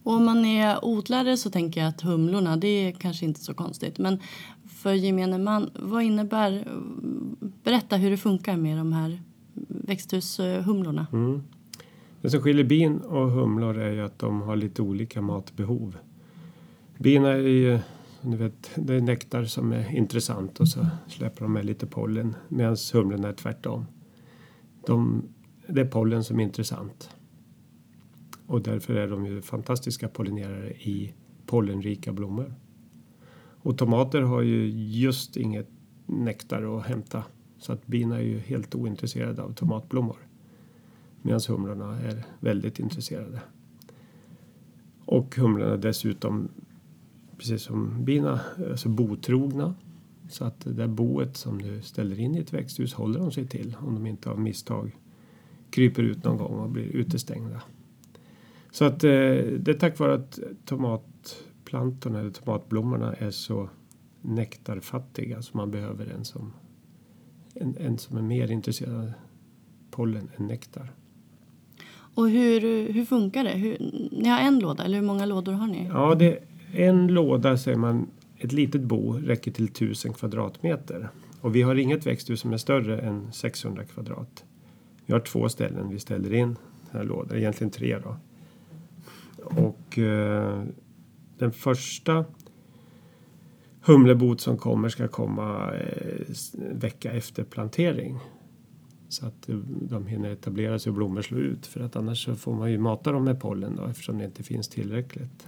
[0.03, 3.53] Och om man är odlare så tänker jag att humlorna, det är kanske inte så
[3.53, 3.97] konstigt.
[3.97, 4.19] Men
[4.67, 6.67] för gemene man, vad innebär...
[7.63, 9.21] Berätta hur det funkar med de här
[9.89, 11.07] växthushumlorna.
[11.13, 11.43] Mm.
[12.21, 15.97] Det som skiljer bin och humlor är ju att de har lite olika matbehov.
[16.97, 17.79] Bina är ju,
[18.21, 22.35] du vet, det är nektar som är intressant och så släpper de med lite pollen
[22.47, 23.85] medan humlorna är tvärtom.
[24.85, 25.23] De,
[25.67, 27.09] det är pollen som är intressant.
[28.45, 31.13] Och därför är de ju fantastiska pollinerare i
[31.45, 32.53] pollenrika blommor.
[33.61, 35.69] Och tomater har ju just inget
[36.05, 37.23] nektar att hämta
[37.59, 40.17] så att bina är ju helt ointresserade av tomatblommor.
[41.21, 43.41] Medan humlorna är väldigt intresserade.
[45.05, 46.49] Och humlorna är dessutom,
[47.37, 49.75] precis som bina, alltså botrogna.
[50.29, 53.47] Så att det där boet som du ställer in i ett växthus håller de sig
[53.47, 54.97] till om de inte av misstag
[55.69, 57.61] kryper ut någon gång och blir utestängda.
[58.71, 59.09] Så att eh,
[59.59, 63.69] det är tack vare att tomatplantorna eller tomatblommorna är så
[64.21, 66.53] nektarfattiga så man behöver en som,
[67.53, 69.11] en, en som är mer intresserad av
[69.91, 70.91] pollen än nektar.
[72.15, 73.49] Och hur, hur funkar det?
[73.49, 73.77] Hur,
[74.11, 75.87] ni har en låda, eller hur många lådor har ni?
[75.87, 76.39] Ja, det
[76.73, 78.07] en låda säger man,
[78.37, 81.09] ett litet bo räcker till 1000 kvadratmeter.
[81.41, 84.43] Och vi har inget växthus som är större än 600 kvadrat.
[85.05, 86.47] Vi har två ställen vi ställer in
[86.91, 88.15] den här lådan, egentligen tre då.
[89.43, 90.63] Och eh,
[91.37, 92.25] den första
[93.81, 96.35] humlebot som kommer ska komma eh,
[96.71, 98.19] vecka efter plantering.
[99.09, 99.55] Så att eh,
[99.89, 101.65] de hinner etablera sig och blommor slå ut.
[101.65, 104.43] För att annars så får man ju mata dem med pollen då eftersom det inte
[104.43, 105.47] finns tillräckligt.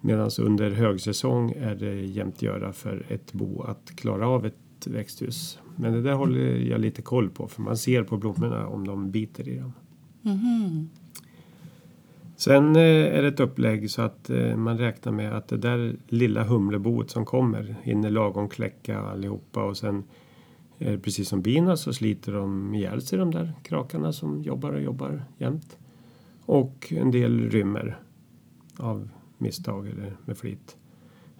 [0.00, 5.58] Medan under högsäsong är det jämt göra för ett bo att klara av ett växthus.
[5.76, 9.10] Men det där håller jag lite koll på för man ser på blommorna om de
[9.10, 9.72] biter i dem.
[10.22, 10.88] Mhm.
[12.42, 15.96] Sen eh, är det ett upplägg så att eh, man räknar med att det där
[16.08, 20.04] lilla humleboet som kommer hinner lagom kläcka allihopa och sen
[20.78, 25.24] precis som bina så sliter de ihjäl sig de där krakarna som jobbar och jobbar
[25.38, 25.78] jämt.
[26.44, 27.98] Och en del rymmer
[28.76, 30.76] av misstag eller med flit.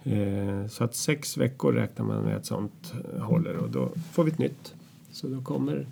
[0.03, 4.31] Eh, så att sex veckor räknar man med att sånt håller och då får vi
[4.31, 4.75] ett nytt.
[5.11, 5.87] Så då kommer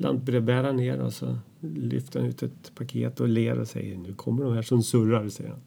[0.00, 4.44] lantbrevbäraren ner och så lyfter han ut ett paket och ler och säger nu kommer
[4.44, 5.60] de här som surrar, säger han.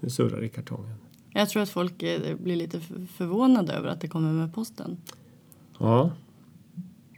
[0.00, 0.94] Nu surrar i kartongen.
[1.32, 2.80] Jag tror att folk eh, blir lite
[3.16, 4.96] förvånade över att det kommer med posten.
[5.78, 6.10] Ja,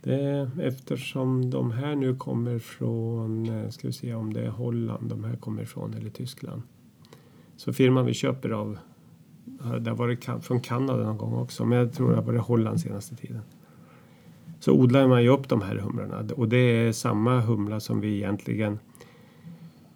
[0.02, 5.08] det, eftersom de här nu kommer från, eh, ska vi se om det är Holland
[5.08, 6.62] de här kommer ifrån eller Tyskland.
[7.56, 8.78] Så firman vi köper av
[9.80, 12.80] Det har varit från Kanada någon gång också, men jag tror det har varit Holland
[12.80, 13.42] senaste tiden.
[14.60, 18.16] Så odlar man ju upp de här humlorna och det är samma humla som vi
[18.16, 18.78] egentligen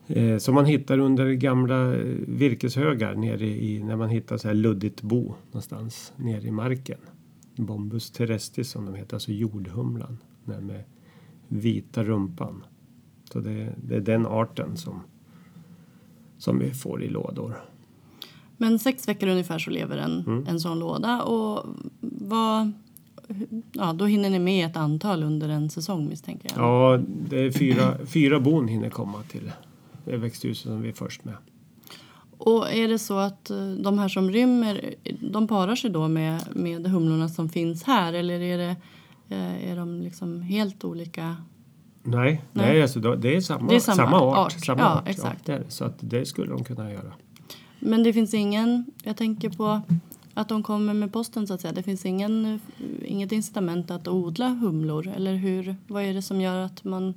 [0.06, 4.54] eh, som man hittar under gamla eh, virkeshögar nere i, när man hittar så här
[4.54, 6.98] luddigt bo någonstans nere i marken.
[7.56, 10.18] Bombus terrestris som de heter, alltså jordhumlan.
[10.44, 10.84] Den med
[11.48, 12.64] vita rumpan.
[13.32, 15.00] Så det, det är den arten som,
[16.38, 17.56] som vi får i lådor.
[18.56, 20.46] Men sex veckor ungefär så lever en, mm.
[20.46, 21.22] en sån låda.
[21.22, 21.66] Och
[22.00, 22.72] vad,
[23.72, 26.64] ja, då hinner ni med ett antal under en säsong misstänker jag?
[26.64, 29.52] Ja, det är fyra, fyra bon hinner komma till
[30.04, 31.34] det växthuset som vi är först med.
[32.38, 36.40] Och är det så att eh, de här som rymmer, de parar sig då med,
[36.52, 38.76] med humlorna som finns här eller är, det,
[39.28, 41.36] eh, är de liksom helt olika?
[42.02, 42.66] Nej, nej.
[42.66, 44.38] nej alltså det, är samma, det är samma, samma art.
[44.38, 44.64] art.
[44.64, 45.08] Samma ja, art.
[45.08, 45.48] Exakt.
[45.48, 47.12] Ja, så att det skulle de kunna göra.
[47.78, 49.80] Men det finns ingen, jag tänker på
[50.34, 51.72] att de kommer med posten så att säga.
[51.72, 52.60] Det finns ingen,
[53.04, 55.76] inget incitament att odla humlor eller hur?
[55.86, 57.14] Vad är det som gör att man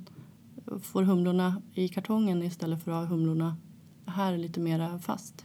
[0.82, 3.56] får humlorna i kartongen istället för att ha humlorna
[4.06, 5.44] här lite mer fast?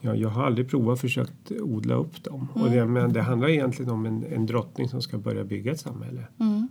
[0.00, 2.48] Ja, jag har aldrig provat försökt odla upp dem.
[2.54, 2.66] Mm.
[2.66, 5.80] Och det, men det handlar egentligen om en, en drottning som ska börja bygga ett
[5.80, 6.24] samhälle.
[6.38, 6.68] Mm.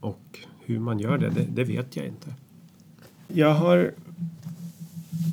[0.00, 2.34] Och hur man gör det, det, det, vet jag inte.
[3.28, 3.94] Jag har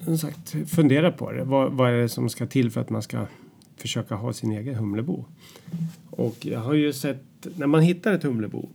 [0.03, 1.43] som sagt fundera på det.
[1.43, 3.27] Vad, vad är det som ska till för att man ska
[3.77, 5.25] försöka ha sin egen humlebo?
[6.09, 8.69] Och jag har ju sett, när man hittar ett humlebo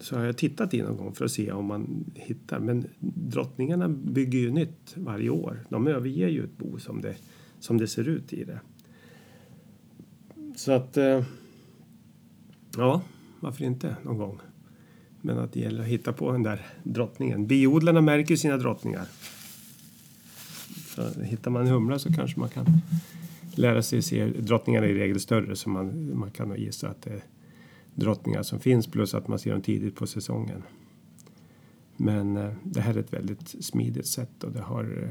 [0.00, 2.58] så har jag tittat in någon gång för att se om man hittar.
[2.58, 5.64] Men drottningarna bygger ju nytt varje år.
[5.68, 7.14] De överger ju ett bo som det,
[7.60, 8.60] som det ser ut i det.
[10.56, 10.96] Så att...
[10.96, 11.24] Eh,
[12.76, 13.02] ja,
[13.40, 14.40] varför inte någon gång?
[15.20, 17.46] Men att det gäller att hitta på den där drottningen.
[17.46, 19.06] Biodlarna märker sina drottningar.
[20.94, 22.66] Så hittar man en humla så kanske man kan
[23.54, 24.26] lära sig se.
[24.26, 27.22] Drottningarna är i regel större så man, man kan nog gissa att det är
[27.94, 30.62] drottningar som finns plus att man ser dem tidigt på säsongen.
[31.96, 35.10] Men eh, det här är ett väldigt smidigt sätt och det har eh,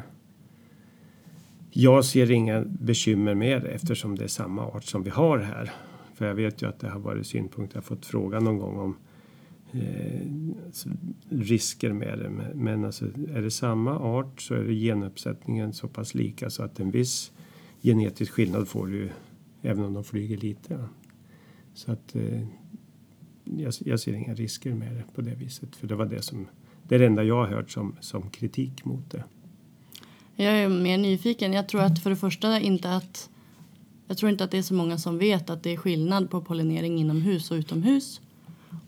[1.74, 5.72] jag ser inga bekymmer med det eftersom det är samma art som vi har här.
[6.14, 8.78] För jag vet ju att det har varit synpunkter, jag har fått frågan någon gång
[8.78, 8.96] om
[9.74, 10.28] eh,
[11.30, 12.30] risker med det.
[12.56, 16.80] Men alltså, är det samma art så är det genuppsättningen så pass lika så att
[16.80, 17.32] en viss
[17.82, 19.10] genetisk skillnad får du
[19.62, 20.86] även om de flyger lite.
[21.74, 22.42] Så att eh,
[23.44, 25.76] jag, jag, ser inga risker med det på det viset.
[25.76, 26.48] För det var det som
[26.84, 29.24] det är det enda jag har hört som, som kritik mot det.
[30.36, 31.54] Jag är mer nyfiken.
[31.54, 33.30] Jag tror att för det första inte att
[34.08, 36.42] jag tror inte att det är så många som vet att det är skillnad på
[36.42, 38.22] pollinering inomhus och utomhus.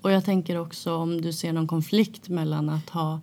[0.01, 3.21] Och jag tänker också om du ser någon konflikt mellan att ha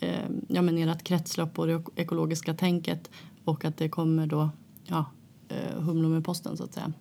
[0.00, 3.10] eh, ja, men ert kretslopp och det ekologiska tänket
[3.44, 4.50] och att det kommer då
[4.84, 5.04] ja,
[5.48, 6.92] eh, humlor med posten så att säga.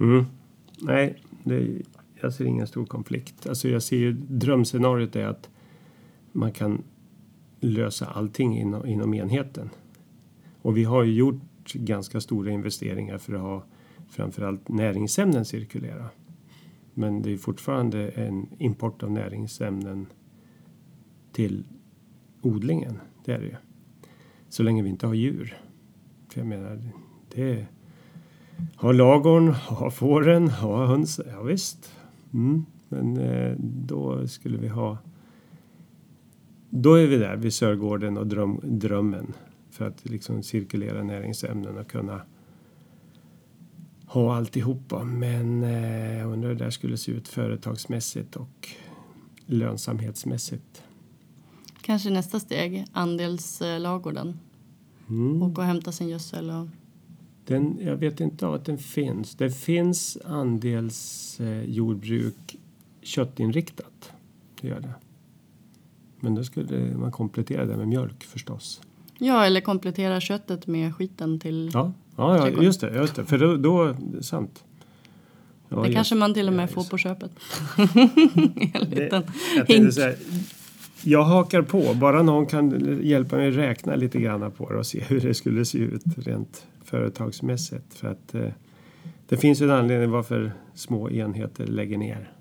[0.00, 0.26] Mm.
[0.78, 1.82] Nej, det,
[2.20, 3.46] jag ser ingen stor konflikt.
[3.46, 5.50] Alltså jag ser ju drömscenariot är att
[6.32, 6.82] man kan
[7.60, 9.70] lösa allting inom, inom enheten.
[10.62, 13.64] Och vi har ju gjort ganska stora investeringar för att ha
[14.08, 16.08] framförallt näringsämnen cirkulera.
[16.94, 20.06] Men det är fortfarande en import av näringsämnen
[21.32, 21.64] till
[22.40, 22.98] odlingen.
[23.24, 23.56] Det är det ju.
[24.48, 25.56] Så länge vi inte har djur.
[26.28, 26.82] För jag menar,
[27.34, 27.66] det
[28.76, 31.20] ha lagorn, ha fåren, ha höns.
[31.26, 31.92] Ja, visst.
[32.32, 32.66] Mm.
[32.88, 34.98] Men eh, då skulle vi ha...
[36.70, 39.32] Då är vi där vid Sörgården och dröm, drömmen
[39.70, 42.20] för att liksom cirkulera näringsämnen och kunna
[44.06, 45.04] ha alltihopa.
[45.04, 48.68] Men eh, jag undrar hur det där skulle se ut företagsmässigt och
[49.46, 50.82] lönsamhetsmässigt.
[51.80, 54.38] Kanske nästa steg, andelslagården.
[55.08, 55.42] Mm.
[55.42, 56.66] Åka och hämta sin gödsel och
[57.46, 59.34] den, jag vet inte av att den finns.
[59.34, 62.60] Det finns andelsjordbruk eh,
[63.02, 64.12] köttinriktat.
[64.60, 64.94] Det gör det.
[66.20, 68.80] Men då skulle man komplettera det med mjölk förstås.
[69.24, 72.94] Ja, eller komplettera köttet med skiten till Ja, ja, ja just det.
[72.94, 73.24] Just det.
[73.24, 74.64] För då, då sant.
[75.68, 77.30] Ja, det kanske man till och med får på köpet.
[78.74, 79.22] en liten
[79.66, 80.14] det, jag,
[81.02, 81.94] jag hakar på.
[81.94, 85.64] Bara någon kan hjälpa mig räkna lite grann på det och se hur det skulle
[85.64, 87.94] se ut rent företagsmässigt.
[87.94, 88.48] För att eh,
[89.28, 92.32] det finns en anledning varför små enheter lägger ner.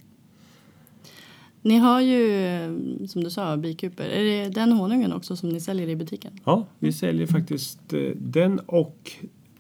[1.63, 4.03] Ni har ju, som du sa, bikuper.
[4.03, 6.39] Är det den honungen också som ni säljer i butiken?
[6.43, 9.11] Ja, vi säljer faktiskt eh, den och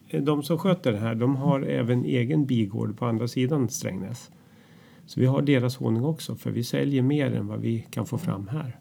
[0.07, 4.31] eh, de som sköter det här, de har även egen bigård på andra sidan Strängnäs.
[5.05, 8.17] Så vi har deras honung också, för vi säljer mer än vad vi kan få
[8.17, 8.79] fram här.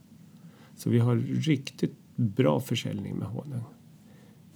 [0.77, 3.65] Så vi har riktigt bra försäljning med honung.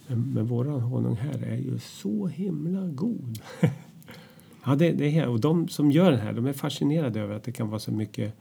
[0.06, 3.38] Men, men våran honung här är ju så himla god.
[4.64, 7.44] ja, det, det är, och de som gör den här de är fascinerade över att
[7.44, 8.34] det kan vara så mycket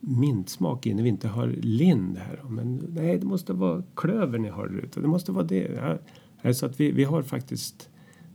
[0.00, 2.42] mintsmak i när vi inte har lind här.
[2.48, 5.00] Men nej, det måste vara klöver ni har ute.
[5.00, 5.98] Det måste vara det.
[6.42, 7.88] Ja, så att vi, vi har faktiskt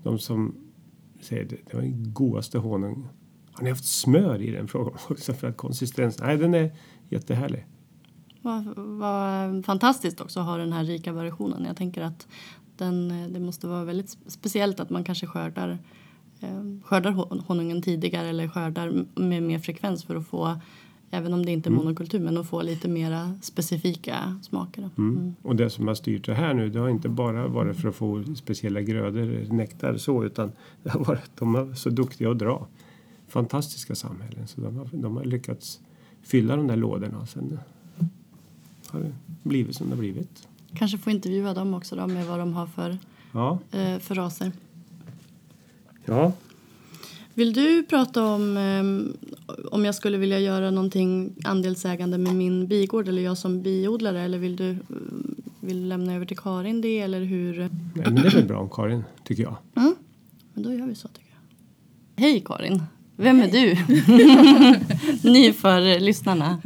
[0.04, 0.56] de som
[1.22, 3.08] säger det, det var den godaste honung.
[3.52, 4.68] Har ni haft smör i den?
[4.68, 6.28] Frågan också för att konsistensen?
[6.28, 6.72] Nej, den är
[7.10, 7.66] jättehärlig.
[8.42, 11.66] Vad, vad fantastiskt också att ha den här rika variationen.
[11.66, 12.28] Jag tänker att
[12.78, 15.78] den, det måste vara väldigt speciellt att man kanske skördar,
[16.40, 17.12] eh, skördar
[17.48, 20.60] honungen tidigare eller skördar med mer frekvens för att få
[21.14, 21.84] Även om det inte är mm.
[21.84, 24.90] monokultur men att få lite mera specifika smaker.
[24.98, 25.18] Mm.
[25.18, 25.36] Mm.
[25.42, 27.96] Och det som har styrt det här nu det har inte bara varit för att
[27.96, 30.52] få speciella grödor, nektar så utan
[30.84, 32.68] det har varit de är så duktiga att dra.
[33.28, 35.80] Fantastiska samhällen så de har, de har lyckats
[36.22, 37.26] fylla de där lådorna.
[37.26, 37.60] Sen
[38.88, 40.48] har det blivit som det har blivit.
[40.76, 42.98] Kanske få intervjua dem också då med vad de har för,
[43.32, 43.60] ja.
[43.72, 44.52] eh, för raser.
[46.06, 46.32] Ja.
[47.34, 53.08] Vill du prata om eh, om jag skulle vilja göra någonting andelsägande med min bigård
[53.08, 54.78] eller jag som biodlare eller vill du,
[55.60, 57.58] vill du lämna över till Karin det eller hur?
[57.58, 59.56] Nej, men det är väl bra om Karin tycker jag.
[59.76, 59.96] Mm.
[60.54, 62.24] Men då gör vi så tycker jag.
[62.24, 62.84] Hej Karin!
[63.16, 63.70] Vem är du?
[65.30, 66.62] Ny för lyssnarna.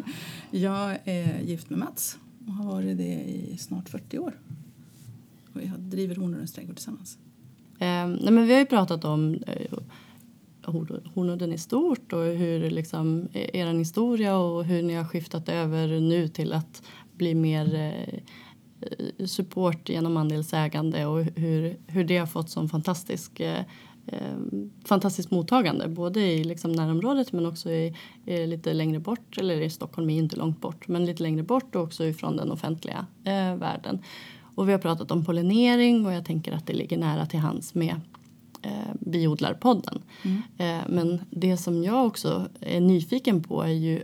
[0.51, 4.34] Jag är gift med Mats och har varit det i snart 40 år.
[5.53, 7.18] Och vi driver Hornudens trädgård tillsammans.
[7.80, 9.78] Eh, nej men vi har ju pratat om eh,
[11.13, 15.88] Hornudden i stort och hur liksom, eh, er historia och hur ni har skiftat över
[15.99, 16.84] nu till att
[17.18, 23.63] bli mer eh, support genom andelsägande och hur, hur det har fått sån fantastisk eh,
[24.07, 24.38] eh,
[24.86, 27.95] fantastiskt mottagande både i liksom närområdet men också i,
[28.26, 31.76] i, lite längre bort, eller i Stockholm är inte långt bort, men lite längre bort
[31.76, 33.99] och också ifrån den offentliga eh, världen.
[34.55, 37.76] Och vi har pratat om pollinering och jag tänker att det ligger nära till hands
[37.76, 37.95] med
[38.68, 40.01] eh, Biodlarpodden.
[40.24, 40.41] Mm.
[40.57, 44.03] Eh, men det som jag också är nyfiken på är ju,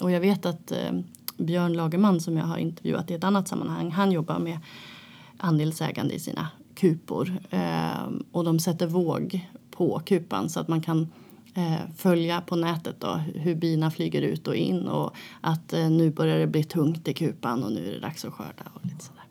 [0.00, 0.92] och jag vet att eh,
[1.38, 4.58] Björn Lagerman som jag har intervjuat i ett annat sammanhang, han jobbar med
[5.38, 11.08] andelsägande i sina kupor eh, och de sätter våg på kupan så att man kan
[11.54, 16.10] eh, följa på nätet då, hur bina flyger ut och in och att eh, nu
[16.10, 19.04] börjar det bli tungt i kupan och nu är det dags att skörda och lite
[19.04, 19.22] sådär.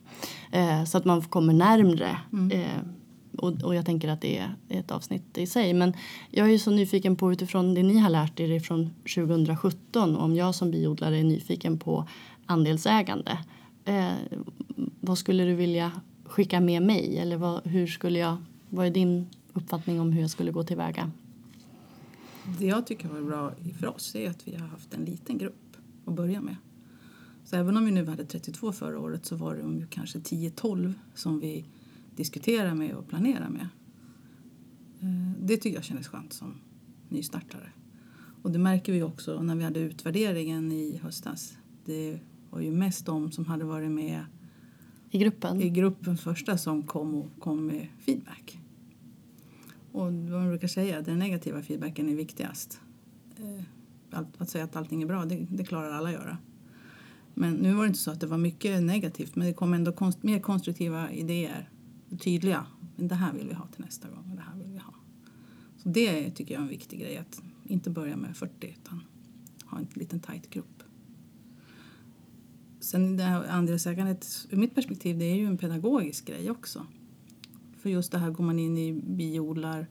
[0.84, 2.68] Så att man kommer närmre mm.
[3.38, 5.74] Och, och, jag tänker att det är ett avsnitt i sig.
[5.74, 5.92] Men
[6.30, 10.54] jag är så nyfiken på utifrån det ni har lärt er från 2017 om jag
[10.54, 12.08] som biodlare är nyfiken på
[12.46, 13.38] andelsägande.
[13.84, 14.12] Eh,
[15.00, 15.92] vad skulle du vilja
[16.24, 17.18] skicka med mig?
[17.18, 18.36] Eller vad, hur skulle jag,
[18.68, 21.10] vad är din uppfattning om hur jag skulle gå tillväga?
[22.58, 25.76] Det jag tycker var bra för oss är att vi har haft en liten grupp
[26.04, 26.56] att börja med.
[27.44, 31.40] Så även om vi nu hade 32 förra året så var det kanske 10-12 som
[31.40, 31.64] vi
[32.16, 33.68] diskutera med och planera med.
[35.00, 36.54] Eh, det tycker jag kändes skönt som
[37.08, 37.72] nystartare.
[38.42, 41.56] Och det märker vi också när vi hade utvärderingen i höstas.
[41.84, 44.24] Det var ju mest de som hade varit med
[45.10, 48.58] i gruppen, i gruppen första som kom och kom med feedback.
[49.92, 52.80] Och vad man brukar säga, den negativa feedbacken är viktigast.
[53.38, 53.64] Eh,
[54.38, 56.38] att säga att allting är bra, det, det klarar alla att göra.
[57.34, 59.92] Men nu var det inte så att det var mycket negativt men det kom ändå
[59.92, 61.68] konst, mer konstruktiva idéer
[62.18, 62.66] tydliga.
[62.96, 64.94] Men det här vill vi ha till nästa gång och det här vill vi ha.
[65.76, 69.00] Så det tycker jag är en viktig grej att inte börja med 40 utan
[69.64, 70.82] ha en liten tajt grupp.
[72.80, 76.86] Sen det här andelsägandet, ur mitt perspektiv, det är ju en pedagogisk grej också.
[77.76, 79.86] För just det här går man in i biodlar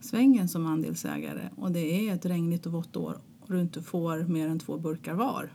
[0.00, 4.24] svängen som andelsägare och det är ett regnigt och vått år och du inte får
[4.24, 5.52] mer än två burkar var.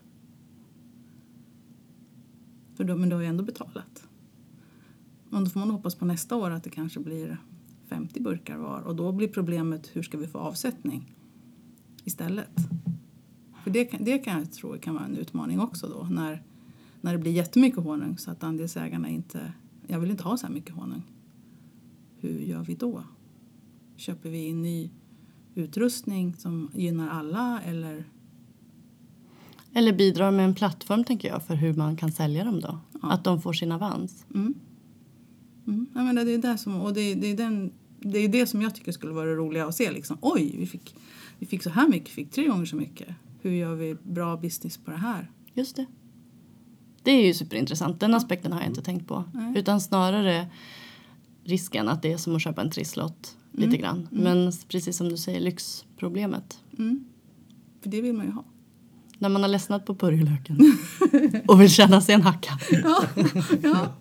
[2.76, 4.08] För då, men du har ju ändå betalat.
[5.34, 7.38] Men då får man hoppas på nästa år att det kanske blir
[7.88, 11.16] 50 burkar var och då blir problemet hur ska vi få avsättning
[12.04, 12.56] istället.
[13.64, 16.44] För det kan, det kan jag tro kan vara en utmaning också då när,
[17.02, 19.54] när det blir jättemycket honung så att andelsägarna inte,
[19.88, 21.04] jag vill inte ha så här mycket honung.
[22.20, 23.04] Hur gör vi då?
[23.96, 24.90] Köper vi in ny
[25.56, 28.06] utrustning som gynnar alla eller
[29.74, 32.80] eller bidrar med en plattform tänker jag för hur man kan sälja dem då.
[33.02, 33.12] Ja.
[33.12, 34.26] Att de får sin avans.
[34.34, 34.54] Mm.
[35.68, 35.88] Mm.
[35.96, 38.62] Ja, men det, är det, som, och det, det, är den, det är det som
[38.62, 39.92] jag tycker skulle vara roliga att se.
[39.92, 40.18] Liksom.
[40.22, 40.96] Oj, vi fick,
[41.40, 43.08] vi fick så här mycket, fick tre gånger så mycket.
[43.42, 45.32] Hur gör vi bra business på det här?
[45.54, 45.86] Just det.
[47.04, 48.00] Det är ju superintressant.
[48.00, 49.24] Den aspekten har jag inte tänkt på.
[49.34, 49.54] Nej.
[49.58, 50.48] Utan snarare
[51.44, 53.70] risken att det är som att köpa en trisslott mm.
[53.70, 54.08] lite grann.
[54.12, 54.24] Mm.
[54.24, 56.60] Men precis som du säger, lyxproblemet.
[56.78, 57.06] Mm.
[57.82, 58.46] För det vill man ju ha.
[59.18, 60.60] När man har ledsnat på purjolöken
[61.48, 62.60] och vill känna sig en hacka.
[62.84, 63.06] ja,
[63.64, 63.94] ja.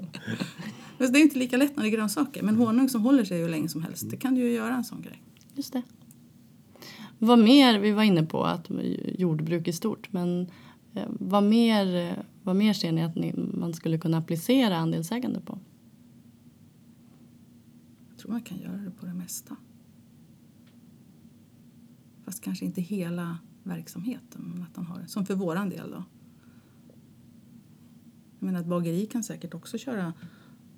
[1.03, 2.43] Men det är inte lika lätt när det är grönsaker.
[2.43, 4.85] Men honung som håller sig hur länge som helst, det kan du ju göra en
[4.85, 5.23] sån grej.
[5.55, 5.83] Just det.
[7.19, 8.71] Vad mer, vi var inne på att
[9.19, 10.51] jordbruk är stort, men
[10.95, 15.41] eh, vad mer, eh, vad mer ser ni att ni, man skulle kunna applicera andelsägande
[15.41, 15.59] på?
[18.09, 19.57] Jag tror man kan göra det på det mesta.
[22.25, 24.53] Fast kanske inte hela verksamheten.
[24.55, 26.05] Men att han har, som för våran del då.
[28.39, 30.13] Jag menar ett bageri kan säkert också köra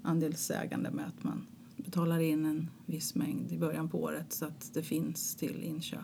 [0.04, 1.46] andelsägande med att man
[1.76, 6.00] betalar in en viss mängd i början på året så att det finns till inköp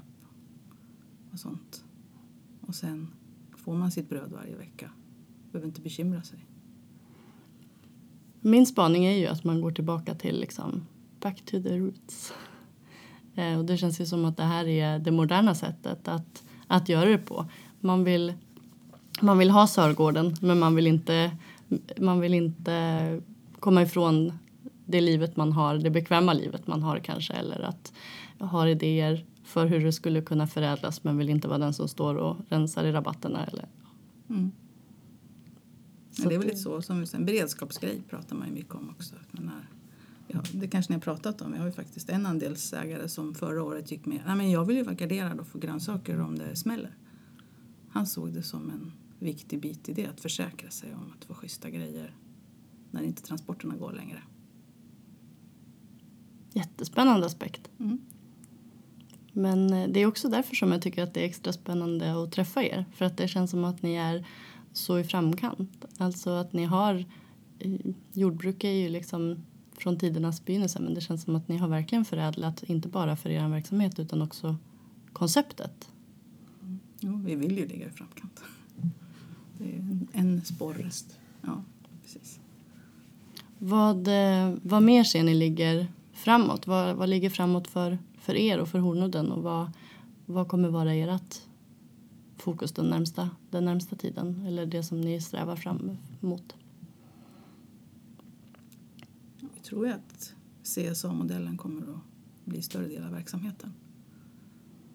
[1.32, 1.84] och sånt.
[2.60, 3.08] Och sen
[3.56, 4.90] får man sitt bröd varje vecka.
[5.52, 6.46] Behöver inte bekymra sig.
[8.40, 10.86] Min spaning är ju att man går tillbaka till liksom
[11.20, 12.32] back to the roots.
[13.34, 16.88] Eh, och det känns ju som att det här är det moderna sättet att, att
[16.88, 17.46] göra det på.
[17.80, 18.34] Man vill,
[19.20, 21.36] man vill ha Sörgården men man vill, inte,
[21.98, 23.20] man vill inte
[23.60, 24.32] komma ifrån
[24.86, 27.92] det livet man har, det bekväma livet man har kanske eller att
[28.38, 32.14] ha idéer för hur det skulle kunna förädlas men vill inte vara den som står
[32.14, 33.46] och rensar i rabatterna.
[33.46, 33.68] Eller,
[34.28, 34.50] mm.
[36.10, 39.14] Så det är väl lite så, som en beredskapsgrej pratar man ju mycket om också.
[39.30, 39.50] Men
[40.26, 41.52] ja, det kanske ni har pratat om.
[41.52, 44.20] Jag har ju faktiskt en andelsägare som förra året gick med.
[44.26, 46.96] Nej, men jag vill ju vara garderad och få grönsaker om det smäller.
[47.90, 51.34] Han såg det som en viktig bit i det, att försäkra sig om att få
[51.34, 52.14] schyssta grejer
[52.90, 54.22] när inte transporterna går längre.
[56.52, 57.70] Jättespännande aspekt.
[57.78, 58.00] Mm.
[59.32, 62.32] Men eh, det är också därför som jag tycker att det är extra spännande att
[62.32, 62.84] träffa er.
[62.92, 64.26] För att det känns som att ni är
[64.72, 65.84] så i framkant.
[65.98, 67.04] Alltså att ni har...
[68.12, 72.04] Jordbruk är ju liksom från tidernas begynnelse men det känns som att ni har verkligen
[72.04, 74.56] förädlat inte bara för er verksamhet utan också
[75.12, 75.88] konceptet.
[76.62, 76.78] Mm.
[77.00, 78.42] Jo, vi vill ju ligga i framkant.
[79.58, 80.90] Det är en, en sporre.
[81.42, 81.62] Ja,
[82.02, 82.40] precis.
[83.62, 86.66] Vad, eh, vad mer ser ni ligger framåt?
[86.66, 89.70] Vad, vad ligger framåt för, för er och för Hornudden och vad,
[90.26, 91.42] vad kommer vara ert
[92.36, 96.54] fokus den närmsta, den närmsta tiden eller det som ni strävar fram mot?
[99.54, 102.00] Vi tror ju att CSA-modellen kommer att
[102.44, 103.72] bli större del av verksamheten.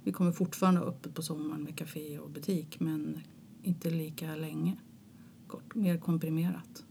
[0.03, 3.21] Vi kommer fortfarande ha öppet på sommaren med café och butik men
[3.63, 4.77] inte lika länge.
[5.47, 6.85] Kort, mer komprimerat.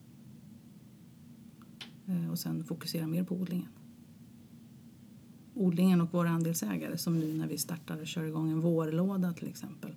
[2.07, 3.69] Eh, och sen fokusera mer på odlingen.
[5.55, 9.49] Odlingen och våra andelsägare som nu när vi startar och kör igång en vårlåda till
[9.49, 9.95] exempel.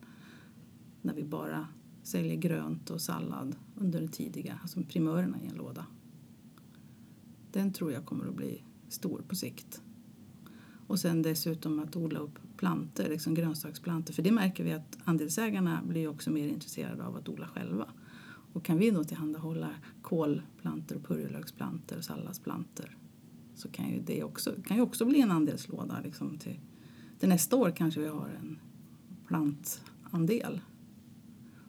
[1.01, 1.67] När vi bara
[2.03, 5.85] säljer grönt och sallad under det tidiga, alltså primörerna i en låda.
[7.51, 9.81] Den tror jag kommer att bli stor på sikt.
[10.87, 14.13] Och sen dessutom att odla upp planter, liksom grönsaksplanter.
[14.13, 17.89] För det märker vi att andelsägarna blir också mer intresserade av att odla själva.
[18.53, 19.69] Och kan vi då tillhandahålla
[20.01, 22.97] kålplantor, purjolöksplantor och salladsplanter
[23.55, 26.01] så kan ju det också, kan ju också bli en andelslåda.
[26.03, 26.59] Liksom till,
[27.19, 28.59] till nästa år kanske vi har en
[29.27, 30.61] plantandel.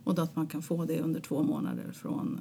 [0.05, 2.41] Och då att man kan få det under två månader från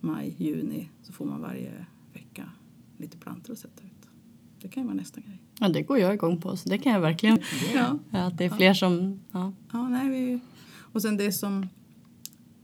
[0.00, 2.50] maj, juni så får man varje vecka
[2.96, 4.08] lite plantor att sätta ut.
[4.60, 5.42] Det kan ju vara nästa grej.
[5.60, 6.56] Ja, det går jag igång på.
[6.56, 7.38] Så det kan jag verkligen.
[7.74, 7.98] Ja.
[8.10, 8.74] Att det är fler ja.
[8.74, 9.20] som...
[9.32, 9.52] Ja.
[9.72, 10.40] ja, nej, vi,
[10.92, 11.66] och sen det som...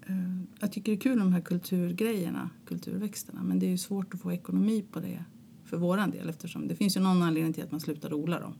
[0.07, 3.43] Eh, jag tycker det är kul med de här kulturgrejerna, kulturväxterna.
[3.43, 5.25] Men det är ju svårt att få ekonomi på det
[5.65, 8.55] för våran del eftersom det finns ju någon anledning till att man slutar odla dem.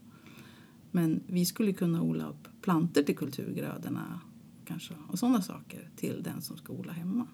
[0.91, 4.21] Men vi skulle kunna odla upp planter till kulturgrödorna
[4.65, 7.27] kanske, och sådana saker till den som ska odla hemma.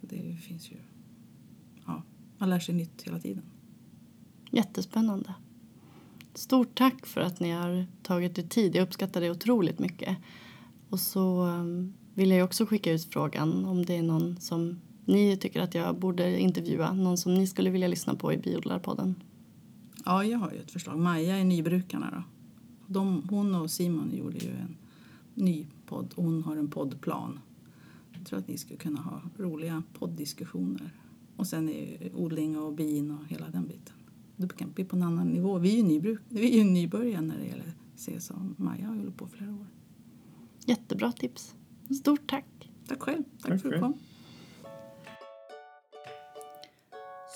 [0.00, 0.76] Så det finns ju...
[1.86, 2.02] Ja,
[2.38, 3.42] man lär sig nytt hela tiden.
[4.50, 5.34] Jättespännande.
[6.34, 8.76] Stort tack för att ni har tagit er tid.
[8.76, 10.16] Jag uppskattar det otroligt mycket.
[10.88, 15.36] Och så ehm, vill jag också skicka ut frågan om det är någon som ni
[15.36, 16.92] tycker att jag borde intervjua.
[16.92, 19.14] Någon som ni skulle vilja lyssna på i Biodlarpodden.
[20.04, 20.98] Ja, jag har ju ett förslag.
[20.98, 22.22] Maja är Nybrukarna då.
[22.86, 24.76] De, hon och Simon gjorde ju en
[25.34, 26.14] ny podd.
[26.16, 27.40] Hon har en poddplan.
[28.12, 30.94] Jag tror att ni skulle kunna ha roliga podddiskussioner.
[31.36, 33.94] Och sen är odling och bin och hela den biten.
[34.36, 35.58] Det kan bli på en annan nivå.
[35.58, 38.54] Vi är ju, nybruk, vi är ju nybörjare när det gäller CSA.
[38.56, 39.66] Maja har hållit på flera år.
[40.66, 41.54] Jättebra tips.
[41.94, 42.44] Stort tack.
[42.88, 43.22] Tack själv.
[43.42, 43.98] Tack, tack för att du kom.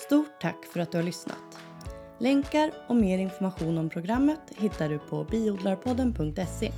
[0.05, 1.59] Stort tack för att du har lyssnat.
[2.19, 6.71] Länkar och mer information om programmet hittar du på biodlarpodden.se.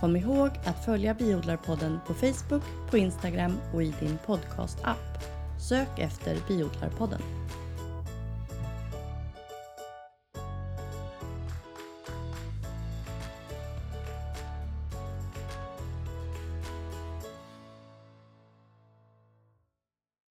[0.00, 5.22] Kom ihåg att följa Biodlarpodden på Facebook, på Instagram och i din podcast-app.
[5.68, 7.20] Sök efter Biodlarpodden.